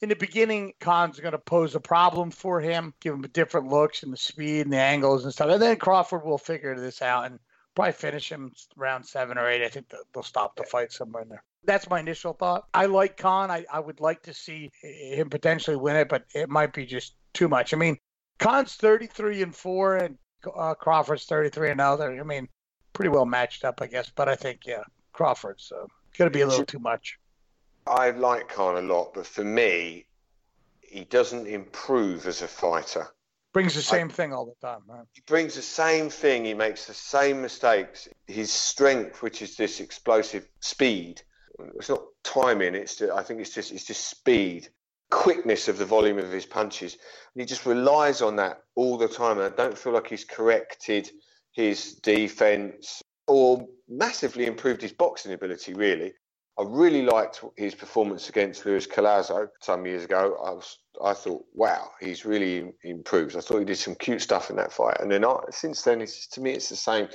[0.00, 4.02] in the beginning, Khan's going to pose a problem for him, give him different looks
[4.02, 5.50] and the speed and the angles and stuff.
[5.50, 7.38] And then Crawford will figure this out and
[7.74, 9.62] probably finish him round seven or eight.
[9.62, 11.44] I think they'll stop the fight somewhere in there.
[11.66, 12.66] That's my initial thought.
[12.72, 13.50] I like Khan.
[13.50, 17.14] I, I would like to see him potentially win it, but it might be just
[17.32, 17.74] too much.
[17.74, 17.98] I mean,
[18.38, 20.18] Khan's 33 and 4 and
[20.56, 22.18] uh, Crawford's 33 and 0.
[22.20, 22.48] I mean,
[22.92, 24.10] pretty well matched up, I guess.
[24.14, 27.18] But I think, yeah, Crawford's uh, going to be a little too much.
[27.86, 30.06] I like Khan a lot, but for me,
[30.80, 33.08] he doesn't improve as a fighter.
[33.52, 35.04] Brings the same I, thing all the time, right?
[35.12, 36.44] He brings the same thing.
[36.44, 38.08] He makes the same mistakes.
[38.26, 41.22] His strength, which is this explosive speed,
[41.76, 42.74] it's not timing.
[42.74, 44.68] It's just, I think it's just it's just speed,
[45.10, 46.94] quickness of the volume of his punches.
[46.94, 49.38] And he just relies on that all the time.
[49.38, 51.10] And I don't feel like he's corrected
[51.52, 55.74] his defense or massively improved his boxing ability.
[55.74, 56.12] Really,
[56.58, 60.38] I really liked his performance against Luis Collazo some years ago.
[60.42, 63.36] I was, I thought, wow, he's really improved.
[63.36, 66.00] I thought he did some cute stuff in that fight, and then I, since then,
[66.00, 67.08] it's to me, it's the same.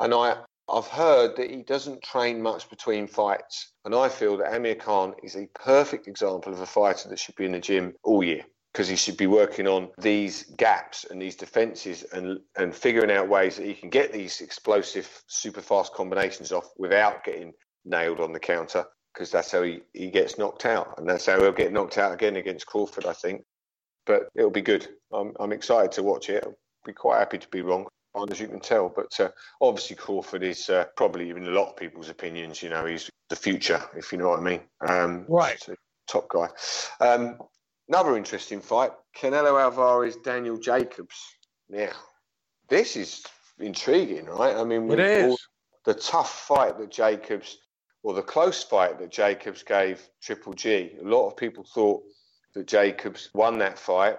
[0.00, 0.36] And I,
[0.68, 5.14] I've heard that he doesn't train much between fights, and I feel that Amir Khan
[5.22, 8.44] is a perfect example of a fighter that should be in the gym all year
[8.72, 13.28] because he should be working on these gaps and these defenses and and figuring out
[13.28, 17.52] ways that he can get these explosive, super fast combinations off without getting
[17.84, 20.94] nailed on the counter because that's how he, he gets knocked out.
[20.98, 23.42] And that's how he'll get knocked out again against Crawford, I think.
[24.06, 24.88] But it'll be good.
[25.12, 26.42] I'm, I'm excited to watch it.
[26.44, 27.86] I'll be quite happy to be wrong,
[28.30, 28.88] as you can tell.
[28.88, 32.86] But uh, obviously, Crawford is uh, probably, in a lot of people's opinions, you know,
[32.86, 34.60] he's the future, if you know what I mean.
[34.86, 35.58] Um, right.
[36.06, 36.48] Top guy.
[37.00, 37.38] Um,
[37.88, 41.16] another interesting fight Canelo Alvarez, Daniel Jacobs.
[41.68, 41.90] Now,
[42.68, 43.24] this is
[43.58, 44.56] intriguing, right?
[44.56, 45.38] I mean, it is.
[45.84, 47.58] the tough fight that Jacobs
[48.02, 52.02] or the close fight that Jacobs gave Triple G, a lot of people thought
[52.54, 54.18] that Jacobs won that fight.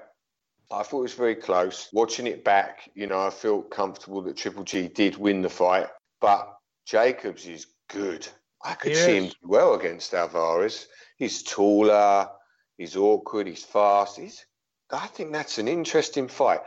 [0.72, 1.90] I thought it was very close.
[1.94, 5.88] Watching it back, you know, I felt comfortable that Triple G did win the fight,
[6.20, 8.28] but Jacobs is good.
[8.64, 10.88] I could see him do well against Alvarez.
[11.18, 12.30] He's taller,
[12.78, 14.18] he's awkward, he's fast.
[14.18, 14.46] He's,
[14.92, 16.62] I think that's an interesting fight.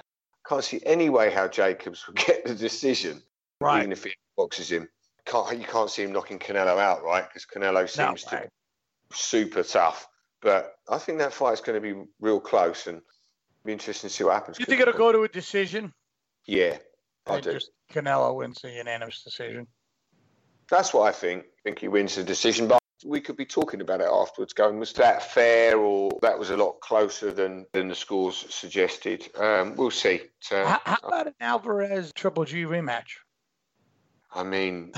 [0.46, 3.22] Can't see any way how Jacobs would get the decision,
[3.61, 3.78] right.
[3.78, 4.88] even if he boxes him
[5.26, 7.28] can't you can't see him knocking Canelo out, right?
[7.28, 8.50] Because Canelo seems no, to be
[9.12, 10.09] super tough.
[10.40, 13.02] But I think that fight's going to be real close and
[13.66, 14.59] be interesting to see what happens.
[14.59, 15.92] You think it'll go to a decision?
[16.46, 16.79] Yeah,
[17.26, 17.52] I do.
[17.52, 19.66] Just Canelo wins the unanimous decision.
[20.70, 21.44] That's what I think.
[21.44, 24.52] I think he wins the decision, but we could be talking about it afterwards.
[24.52, 29.29] Going, was that fair, or that was a lot closer than than the scores suggested?
[29.37, 30.22] Um, we'll see.
[30.40, 33.18] So, how, how about an Alvarez Triple G rematch?
[34.35, 34.92] I mean,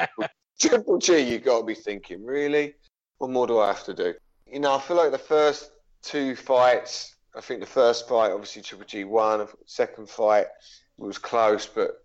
[0.60, 2.74] Triple G, you got to be thinking, really?
[3.18, 4.14] What more do I have to do?
[4.50, 5.70] You know, I feel like the first
[6.02, 9.46] two fights, I think the first fight, obviously Triple G won.
[9.66, 10.46] Second fight
[10.98, 12.04] was close, but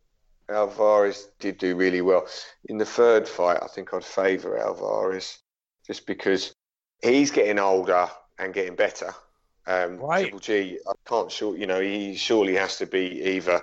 [0.49, 2.27] Alvarez did do really well.
[2.65, 5.37] In the third fight, I think I'd favour Alvarez
[5.85, 6.53] just because
[7.03, 9.13] he's getting older and getting better.
[9.67, 10.23] Um, right.
[10.23, 13.61] Triple G, I can't sure, you know, he surely has to be either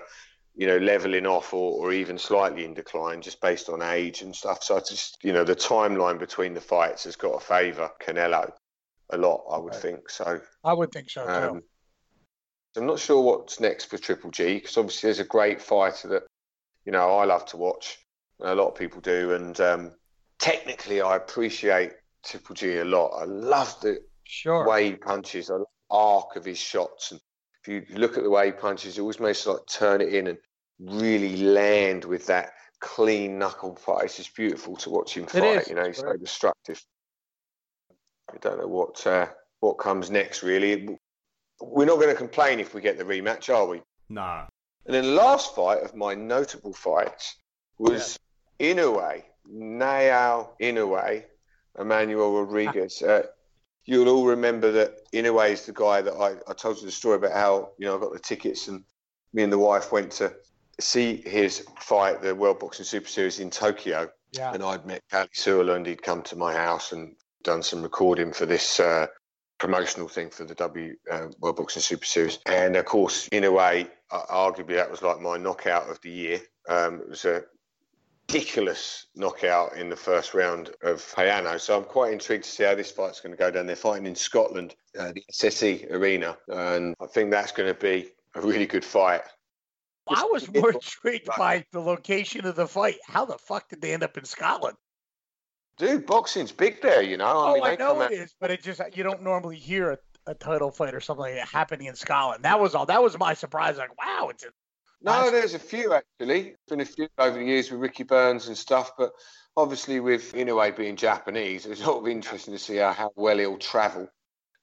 [0.56, 4.34] you know, leveling off or, or even slightly in decline just based on age and
[4.34, 4.62] stuff.
[4.62, 8.50] So I just, you know, the timeline between the fights has got to favour Canelo
[9.10, 9.82] a lot, I would right.
[9.82, 10.10] think.
[10.10, 11.62] So I would think so um,
[12.76, 16.24] I'm not sure what's next for Triple G because obviously there's a great fighter that,
[16.84, 17.98] you know, I love to watch.
[18.42, 19.32] A lot of people do.
[19.32, 19.92] And um,
[20.38, 21.92] technically, I appreciate
[22.24, 23.12] Triple G a lot.
[23.18, 24.68] I love the sure.
[24.68, 27.12] way he punches, the arc of his shots.
[27.12, 27.20] And
[27.62, 30.26] if you look at the way he punches, he always makes like turn it in
[30.26, 30.38] and
[30.78, 34.04] really land with that clean knuckle fight.
[34.04, 35.68] It's just beautiful to watch him fight.
[35.68, 36.84] You know, he's so destructive.
[38.36, 39.28] I don't know what uh,
[39.60, 40.42] what comes next.
[40.42, 40.98] Really,
[41.60, 43.82] we're not going to complain if we get the rematch, are we?
[44.08, 44.46] No.
[44.84, 47.36] And then the last fight of my notable fights
[47.78, 48.18] was
[48.58, 48.74] yeah.
[48.74, 51.24] Inoue, Naoya Inoue,
[51.78, 53.02] Emmanuel Rodriguez.
[53.02, 53.22] Uh,
[53.84, 57.16] you'll all remember that Inoue is the guy that I, I told you the story
[57.16, 58.84] about how you know I got the tickets and
[59.32, 60.34] me and the wife went to
[60.78, 64.10] see his fight, the World Boxing Super Series in Tokyo.
[64.32, 64.52] Yeah.
[64.52, 65.86] And I'd met Kalle Sauerland.
[65.86, 67.14] He'd come to my house and
[67.46, 69.06] done some recording for this uh,
[69.58, 72.40] promotional thing for the W uh, World Boxing Super Series.
[72.44, 76.10] And of course, in a way, uh, arguably that was like my knockout of the
[76.10, 76.40] year.
[76.68, 77.44] Um, it was a
[78.28, 81.60] ridiculous knockout in the first round of Payano.
[81.60, 83.66] So I'm quite intrigued to see how this fight's going to go down.
[83.66, 88.08] They're fighting in Scotland, uh, the SSE Arena, and I think that's going to be
[88.34, 89.22] a really good fight.
[90.08, 92.96] I was more intrigued by the location of the fight.
[93.06, 94.76] How the fuck did they end up in Scotland?
[95.78, 97.26] Dude, boxing's big there, you know.
[97.26, 98.12] I oh, mean, I know it out...
[98.12, 101.34] is, but it just you don't normally hear a, a, title fight or something like
[101.34, 102.44] that happening in Scotland.
[102.44, 102.86] That was all.
[102.86, 103.76] That was my surprise.
[103.76, 104.44] Like, wow, it's.
[104.44, 104.48] A,
[105.02, 106.42] no, there's a few actually.
[106.42, 109.12] There's been a few over the years with Ricky Burns and stuff, but
[109.56, 113.58] obviously with Inoue being Japanese, it's sort of interesting to see how, how well he'll
[113.58, 114.08] travel,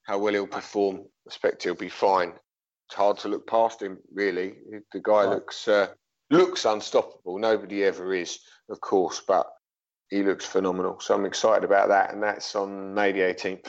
[0.02, 0.96] how well he'll perform.
[0.96, 2.32] I expect he'll be fine.
[2.88, 4.56] It's hard to look past him, really.
[4.92, 5.88] The guy looks uh,
[6.30, 7.38] looks unstoppable.
[7.38, 9.46] Nobody ever is, of course, but
[10.14, 11.00] he looks phenomenal.
[11.00, 13.66] So I'm excited about that, and that's on May the 18th.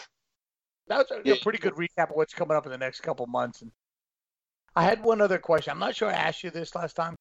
[0.87, 1.35] That was a, yeah.
[1.41, 3.63] pretty good recap of what's coming up in the next couple months.
[3.63, 3.71] And
[4.75, 5.71] I had one other question.
[5.71, 7.15] I'm not sure I asked you this last time.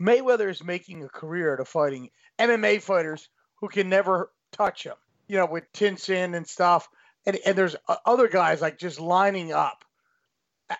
[0.00, 2.08] Mayweather is making a career out of fighting
[2.38, 4.94] MMA fighters who can never touch him.
[5.26, 6.88] You know, with Tenshin and stuff,
[7.26, 9.84] and and there's uh, other guys like just lining up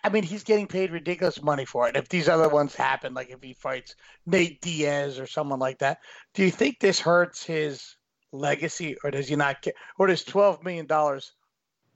[0.05, 1.97] I mean, he's getting paid ridiculous money for it.
[1.97, 3.95] If these other ones happen, like if he fights
[4.27, 5.99] Nate Diaz or someone like that,
[6.35, 7.97] do you think this hurts his
[8.31, 11.33] legacy, or does he not get, or does twelve million dollars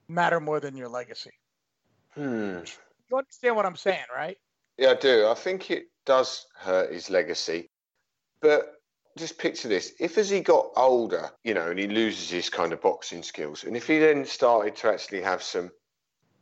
[0.09, 1.33] matter more than your legacy?
[2.15, 2.61] Hmm.
[3.11, 4.39] You understand what I'm saying, right?
[4.79, 5.27] Yeah, I do.
[5.27, 7.69] I think it does hurt his legacy,
[8.41, 8.73] but
[9.19, 12.73] just picture this: if as he got older, you know, and he loses his kind
[12.73, 15.71] of boxing skills, and if he then started to actually have some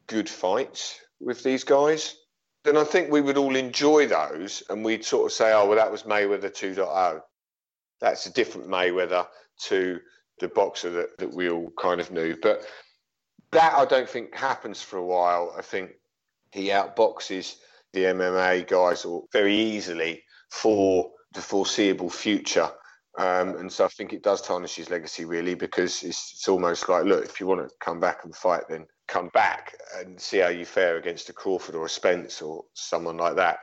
[0.06, 2.16] good fights with these guys,
[2.64, 5.76] then I think we would all enjoy those and we'd sort of say, oh, well,
[5.76, 7.20] that was Mayweather 2.0.
[8.00, 9.26] That's a different Mayweather
[9.64, 10.00] to
[10.40, 12.36] the boxer that, that we all kind of knew.
[12.40, 12.64] But
[13.52, 15.54] that I don't think happens for a while.
[15.56, 15.92] I think
[16.52, 17.56] he outboxes
[17.92, 22.70] the MMA guys very easily for the foreseeable future.
[23.18, 26.88] Um, and so I think it does tarnish his legacy really because it's, it's almost
[26.88, 30.38] like, look, if you want to come back and fight, then come back and see
[30.38, 33.58] how you fare against a Crawford or a Spence or someone like that.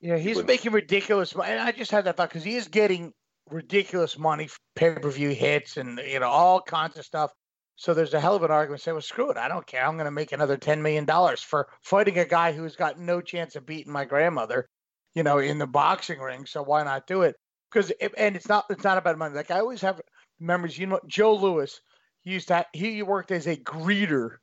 [0.00, 1.52] Yeah, he's making ridiculous money.
[1.52, 3.12] I just had that thought because he is getting
[3.50, 7.30] ridiculous money for pay per view hits and you know all kinds of stuff.
[7.76, 8.80] So there's a hell of an argument.
[8.82, 9.36] Say, well, screw it.
[9.36, 9.86] I don't care.
[9.86, 13.20] I'm going to make another ten million dollars for fighting a guy who's got no
[13.20, 14.68] chance of beating my grandmother,
[15.14, 16.46] you know, in the boxing ring.
[16.46, 17.36] So why not do it?
[17.70, 19.34] Because and it's not it's not about money.
[19.34, 20.00] Like I always have
[20.38, 20.78] memories.
[20.78, 21.78] You know, Joe Louis
[22.22, 24.36] he used to he worked as a greeter,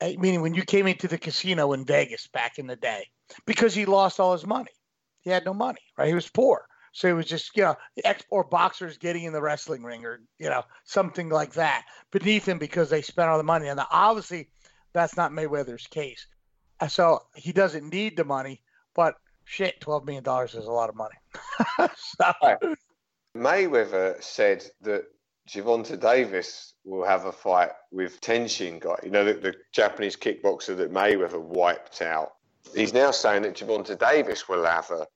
[0.00, 3.06] eh, meaning when you came into the casino in Vegas back in the day,
[3.46, 4.70] because he lost all his money.
[5.20, 6.08] He had no money, right?
[6.08, 6.66] He was poor.
[6.92, 10.20] So it was just, you know, ex or boxers getting in the wrestling ring or,
[10.38, 13.68] you know, something like that beneath him because they spent all the money.
[13.68, 14.48] And obviously,
[14.94, 16.26] that's not Mayweather's case.
[16.88, 18.62] So he doesn't need the money,
[18.94, 21.16] but shit, $12 million is a lot of money.
[21.96, 22.32] so.
[23.36, 25.04] Mayweather said that
[25.48, 28.96] Gervonta Davis will have a fight with Tenshin guy.
[29.02, 32.32] You know, the, the, Japanese kickboxer that Mayweather wiped out.
[32.74, 35.06] He's now saying that Gervonta Davis will have a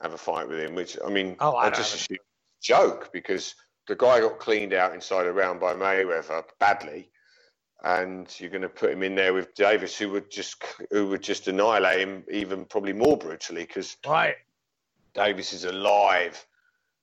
[0.00, 2.18] have a fight with him, which I mean, oh, I, I just assume
[2.60, 3.54] joke because
[3.86, 7.10] the guy got cleaned out inside a round by Mayweather badly,
[7.82, 11.22] and you're going to put him in there with Davis, who would just who would
[11.22, 14.36] just annihilate him even probably more brutally because right.
[15.14, 16.44] Davis is a live,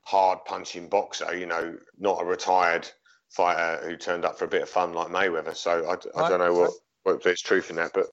[0.08, 1.38] hard punching boxer.
[1.38, 2.90] You know, not a retired
[3.30, 5.56] fighter who turned up for a bit of fun like Mayweather.
[5.56, 6.30] So I, I right.
[6.30, 6.72] don't know what,
[7.04, 7.92] what there's truth in that.
[7.94, 8.08] But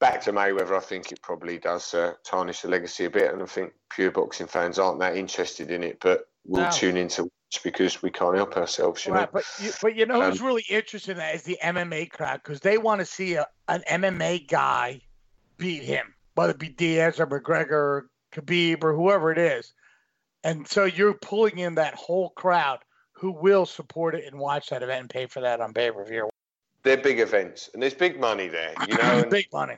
[0.00, 3.32] back to Mayweather, I think it probably does uh, tarnish the legacy a bit.
[3.32, 6.70] And I think pure boxing fans aren't that interested in it, but we'll no.
[6.70, 9.04] tune into watch because we can't help ourselves.
[9.04, 9.28] You right, know?
[9.34, 12.40] but you, but you know um, who's really interested in that is the MMA crowd
[12.42, 15.02] because they want to see a, an MMA guy
[15.58, 19.74] beat him, whether it be Diaz or McGregor or Khabib or whoever it is.
[20.44, 22.80] And so you're pulling in that whole crowd
[23.12, 26.04] who will support it and watch that event and pay for that on pay per
[26.04, 26.28] view.
[26.82, 28.74] They're big events, and there's big money there.
[28.86, 29.76] You know, big money.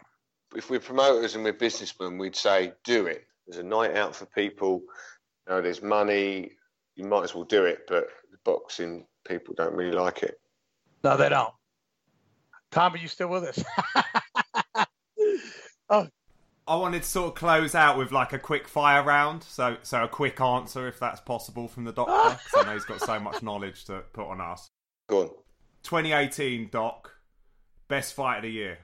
[0.57, 3.25] If we're promoters and we're businessmen, we'd say do it.
[3.47, 4.83] There's a night out for people.
[5.47, 6.51] You know, there's money.
[6.97, 7.83] You might as well do it.
[7.87, 10.41] But the boxing people don't really like it.
[11.05, 11.55] No, they don't.
[12.73, 13.62] Tom, are you still with us?
[15.91, 16.09] oh,
[16.69, 20.03] I wanted to sort of close out with like a quick fire round, so so
[20.03, 22.41] a quick answer if that's possible from the doctor.
[22.57, 24.67] I know he's got so much knowledge to put on us.
[25.09, 25.31] Go on.
[25.85, 27.12] 2018 doc,
[27.87, 28.79] best fight of the year.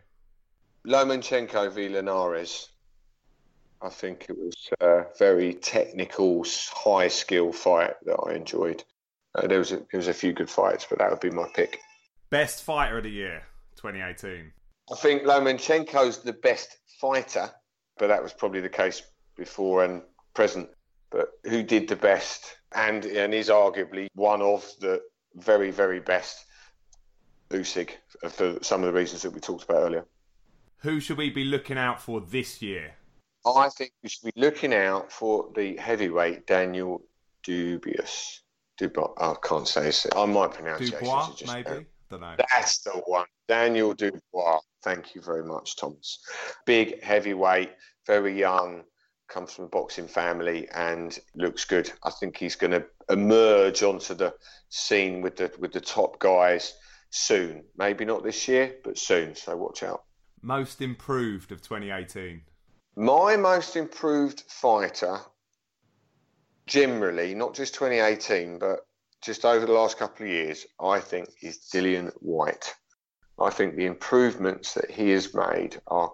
[0.87, 2.69] Lomachenko v Linares.
[3.81, 8.85] I think it was a very technical, high skill fight that I enjoyed.
[9.35, 11.49] Uh, there was a, there was a few good fights, but that would be my
[11.53, 11.81] pick.
[12.31, 13.43] Best fighter of the year,
[13.75, 14.53] 2018.
[14.93, 17.51] I think Lomachenko's the best fighter
[17.99, 19.03] but that was probably the case
[19.37, 20.03] before and
[20.35, 20.69] present.
[21.11, 25.03] But who did the best and and is arguably one of the
[25.35, 26.47] very very best
[27.51, 27.91] Usyk
[28.31, 30.07] for some of the reasons that we talked about earlier.
[30.79, 32.95] Who should we be looking out for this year?
[33.45, 37.03] I think we should be looking out for the heavyweight Daniel
[37.43, 38.43] Dubious.
[38.79, 39.13] Dubois.
[39.19, 40.07] I can't say it.
[40.17, 40.99] I might pronounce it.
[40.99, 41.87] Dubois, maybe.
[42.13, 42.35] Don't know.
[42.51, 43.25] That's the one.
[43.49, 44.61] Daniel Dubois.
[44.85, 46.19] Thank you very much, Thomas.
[46.67, 47.71] Big heavyweight,
[48.07, 48.83] very young,
[49.29, 51.91] comes from a boxing family and looks good.
[52.03, 54.35] I think he's going to emerge onto the
[54.69, 56.75] scene with the with the top guys
[57.09, 57.65] soon.
[57.79, 59.35] Maybe not this year, but soon.
[59.35, 60.05] So watch out.
[60.43, 62.43] Most improved of 2018.
[62.95, 65.19] My most improved fighter,
[66.67, 68.81] generally, not just 2018, but
[69.23, 72.75] just over the last couple of years, I think is Dillian Whyte.
[73.41, 76.13] I think the improvements that he has made are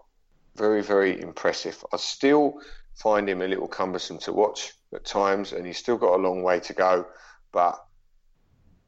[0.56, 1.82] very, very impressive.
[1.92, 2.60] I still
[2.94, 6.42] find him a little cumbersome to watch at times, and he's still got a long
[6.42, 7.06] way to go.
[7.52, 7.78] But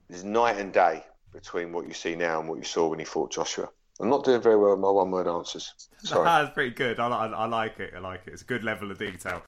[0.09, 3.05] there's night and day between what you see now and what you saw when he
[3.05, 3.69] fought Joshua.
[4.01, 5.73] I'm not doing very well with my one word answers.
[5.99, 6.25] Sorry.
[6.25, 6.99] That's pretty good.
[6.99, 7.93] I, I, I like it.
[7.95, 8.33] I like it.
[8.33, 9.43] It's a good level of detail.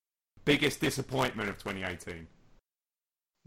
[0.44, 2.26] Biggest disappointment of 2018?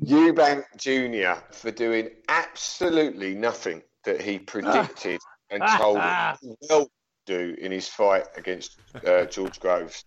[0.04, 1.42] Eubank Jr.
[1.52, 5.20] for doing absolutely nothing that he predicted
[5.50, 6.38] and told well
[6.72, 6.90] to
[7.26, 10.04] do in his fight against uh, George Groves.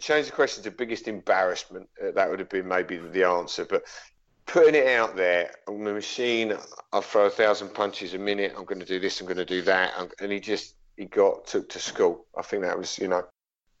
[0.00, 1.88] Change the question to biggest embarrassment.
[2.00, 3.64] Uh, that would have been maybe the answer.
[3.64, 3.82] But
[4.46, 6.54] putting it out there on the machine,
[6.92, 8.54] I throw a thousand punches a minute.
[8.56, 9.20] I'm going to do this.
[9.20, 9.92] I'm going to do that.
[10.20, 12.26] And he just he got took to school.
[12.36, 13.24] I think that was you know,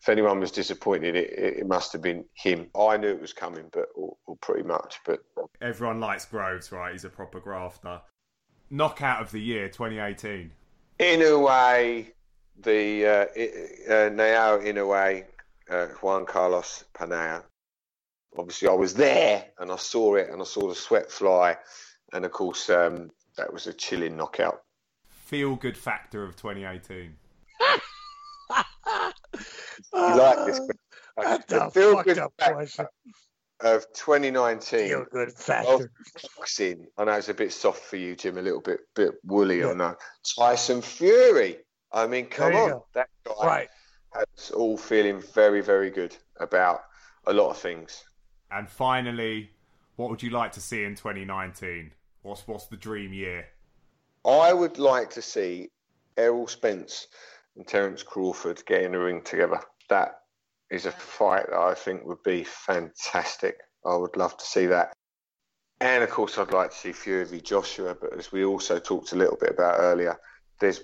[0.00, 2.68] if anyone was disappointed, it, it must have been him.
[2.78, 5.00] I knew it was coming, but or, or pretty much.
[5.04, 5.20] But
[5.60, 6.92] everyone likes Groves, right?
[6.92, 8.00] He's a proper grafter.
[8.70, 10.50] Knockout of the year, 2018.
[11.00, 12.06] Inoue,
[12.60, 15.24] the uh, uh, Naoya Inoue
[15.70, 17.42] uh, Juan Carlos Payano.
[18.36, 21.56] Obviously, I was there and I saw it and I saw the sweat fly,
[22.12, 24.62] and of course, um, that was a chilling knockout.
[25.08, 27.14] Feel good factor of 2018.
[29.92, 30.60] you like this?
[31.20, 32.88] Ah, that's feel good factor
[33.60, 34.88] of 2019.
[34.88, 35.90] Feel good factor.
[36.36, 36.86] Boxing.
[36.96, 38.38] I know it's a bit soft for you, Jim.
[38.38, 39.60] A little bit, bit woolly.
[39.60, 39.70] Yeah.
[39.70, 39.96] I know.
[40.38, 41.58] Tyson Fury.
[41.92, 42.86] I mean, come on, go.
[42.94, 43.46] that guy.
[43.46, 43.68] Right
[44.14, 46.82] has all feeling very, very good about
[47.26, 48.04] a lot of things.
[48.50, 49.50] And finally,
[49.96, 51.92] what would you like to see in 2019?
[52.22, 53.46] What's what's the dream year?
[54.24, 55.70] I would like to see
[56.16, 57.08] Errol Spence
[57.58, 59.60] and Terence Crawford get in the ring together.
[59.90, 60.20] That
[60.70, 63.58] is a fight that I think would be fantastic.
[63.84, 64.92] I would love to see that.
[65.80, 67.96] And of course, I'd like to see Fury v Joshua.
[68.00, 70.18] But as we also talked a little bit about earlier,
[70.60, 70.80] there's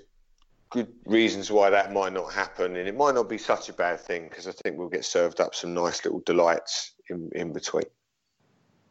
[0.71, 4.01] good reasons why that might not happen, and it might not be such a bad
[4.01, 7.85] thing because I think we'll get served up some nice little delights in, in between.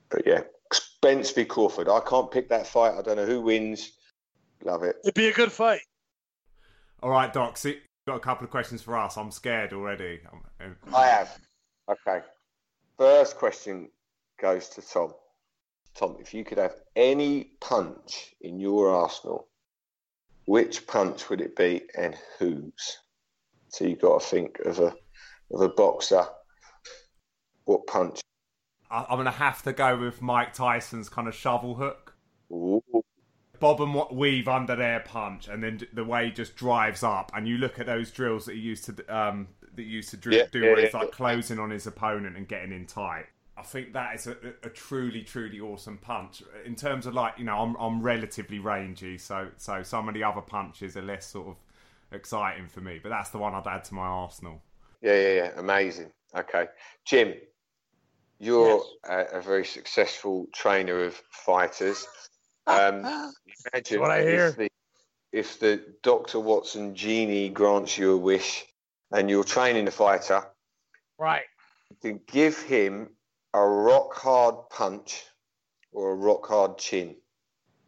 [0.10, 1.90] But yeah, Spence v Crawford.
[1.90, 2.98] I can't pick that fight.
[2.98, 3.92] I don't know who wins.
[4.64, 4.98] Love it.
[5.04, 5.82] It'd be a good fight.
[7.04, 7.58] All right, Doc.
[7.58, 9.18] See, got a couple of questions for us.
[9.18, 10.22] I'm scared already.
[10.32, 11.38] Um, I have.
[11.90, 12.26] Okay.
[12.98, 13.90] First question
[14.42, 15.14] goes to Tom.
[15.94, 19.48] Tom, if you could have any punch in your arsenal
[20.46, 22.98] which punch would it be and whose?
[23.70, 24.94] So you've got to think of a
[25.52, 26.24] of a boxer.
[27.66, 28.22] What punch?
[28.90, 32.16] I'm going to have to go with Mike Tyson's kind of shovel hook.
[32.52, 32.82] Ooh.
[33.64, 37.48] Bob and weave under their punch, and then the way he just drives up, and
[37.48, 40.38] you look at those drills that he used to um, that he used to drill,
[40.38, 43.28] yeah, do, yeah, where yeah, he's like closing on his opponent and getting in tight.
[43.56, 46.44] I think that is a, a, truly, truly awesome punch.
[46.66, 50.26] In terms of like, you know, I'm I'm relatively rangy, so so some of the
[50.26, 51.56] other punches are less sort of
[52.12, 53.00] exciting for me.
[53.02, 54.62] But that's the one I'd add to my arsenal.
[55.02, 55.52] Yeah, yeah, yeah.
[55.56, 56.12] Amazing.
[56.36, 56.66] Okay,
[57.06, 57.36] Jim,
[58.40, 59.28] you're yes.
[59.32, 62.06] a, a, very successful trainer of fighters.
[62.68, 63.34] Um,
[63.74, 64.48] imagine what I hear.
[64.48, 64.70] If the,
[65.32, 68.66] if the Doctor Watson genie grants you a wish,
[69.12, 70.44] and you're training a fighter,
[71.18, 71.44] right?
[72.02, 73.10] To give him
[73.54, 75.24] a rock hard punch
[75.92, 77.16] or a rock hard chin?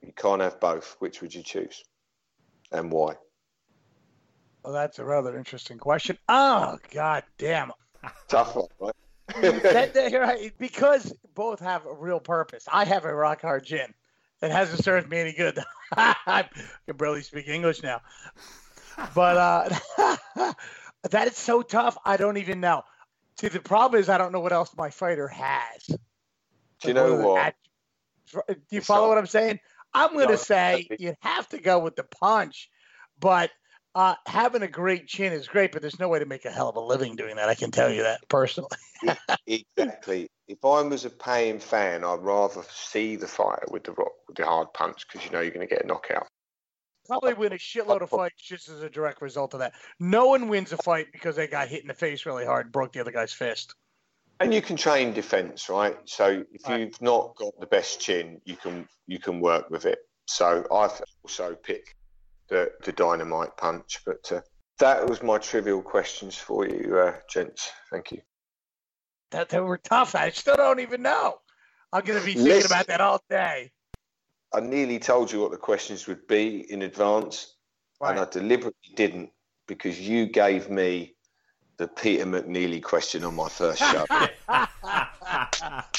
[0.01, 0.95] You can't have both.
[0.99, 1.84] Which would you choose,
[2.71, 3.15] and why?
[4.63, 6.17] Well, that's a rather interesting question.
[6.28, 7.71] Oh, god damn.
[8.28, 8.95] Tough one, right?
[9.63, 10.51] that, that, right?
[10.57, 12.65] Because both have a real purpose.
[12.71, 13.93] I have a rock hard chin.
[14.41, 15.59] It hasn't served me any good.
[15.97, 16.45] I
[16.86, 18.01] can barely speak English now.
[19.13, 20.53] But uh,
[21.09, 21.97] that is so tough.
[22.05, 22.83] I don't even know.
[23.39, 25.88] See, the problem is I don't know what else my fighter has.
[25.88, 25.97] Do
[26.88, 27.55] you know what?
[28.47, 29.59] Do you follow what I'm saying?
[29.93, 32.69] I'm going to say you have to go with the punch,
[33.19, 33.49] but
[33.95, 36.67] uh, having a great chin is great, but there's no way to make a hell
[36.67, 37.47] of a living doing that.
[37.47, 38.69] I can tell you that personally.
[39.47, 40.27] exactly.
[40.47, 44.37] If I was a paying fan, I'd rather see the fight with the rock, with
[44.37, 46.27] the hard punch because you know you're going to get a knockout.
[47.07, 49.73] probably win a shitload of fights just as a direct result of that.
[49.99, 52.73] No one wins a fight because they got hit in the face really hard and
[52.73, 53.73] broke the other guy's fist.
[54.41, 55.97] And you can train defence, right?
[56.03, 56.81] So if Right.
[56.81, 59.99] you've not got the best chin, you can you can work with it.
[60.27, 61.95] So I've also picked
[62.49, 64.01] the the dynamite punch.
[64.05, 64.41] But uh,
[64.79, 67.71] that was my trivial questions for you, uh, gents.
[67.91, 68.21] Thank you.
[69.31, 70.15] That they were tough.
[70.15, 71.39] I still don't even know.
[71.91, 73.71] I'm gonna be thinking about that all day.
[74.53, 77.55] I nearly told you what the questions would be in advance,
[78.01, 79.31] and I deliberately didn't
[79.67, 81.15] because you gave me
[81.77, 84.05] the Peter McNeeley question on my first show.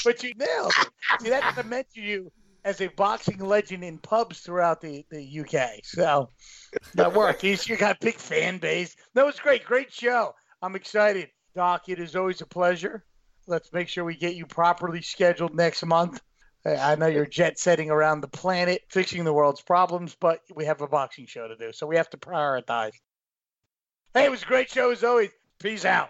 [0.03, 0.89] but you nailed it.
[1.21, 2.31] See, I meant you
[2.67, 5.79] as a boxing legend in pubs throughout the, the UK.
[5.83, 6.29] So
[6.95, 7.41] that worked.
[7.41, 8.97] You you got a big fan base.
[9.13, 9.63] That was great.
[9.63, 10.35] Great show.
[10.61, 11.29] I'm excited.
[11.55, 13.05] Doc, it is always a pleasure.
[13.47, 16.19] Let's make sure we get you properly scheduled next month.
[16.65, 20.81] I know you're jet setting around the planet, fixing the world's problems, but we have
[20.81, 22.91] a boxing show to do, so we have to prioritize.
[24.13, 25.29] Hey, it was a great show as always.
[25.59, 26.09] Peace out.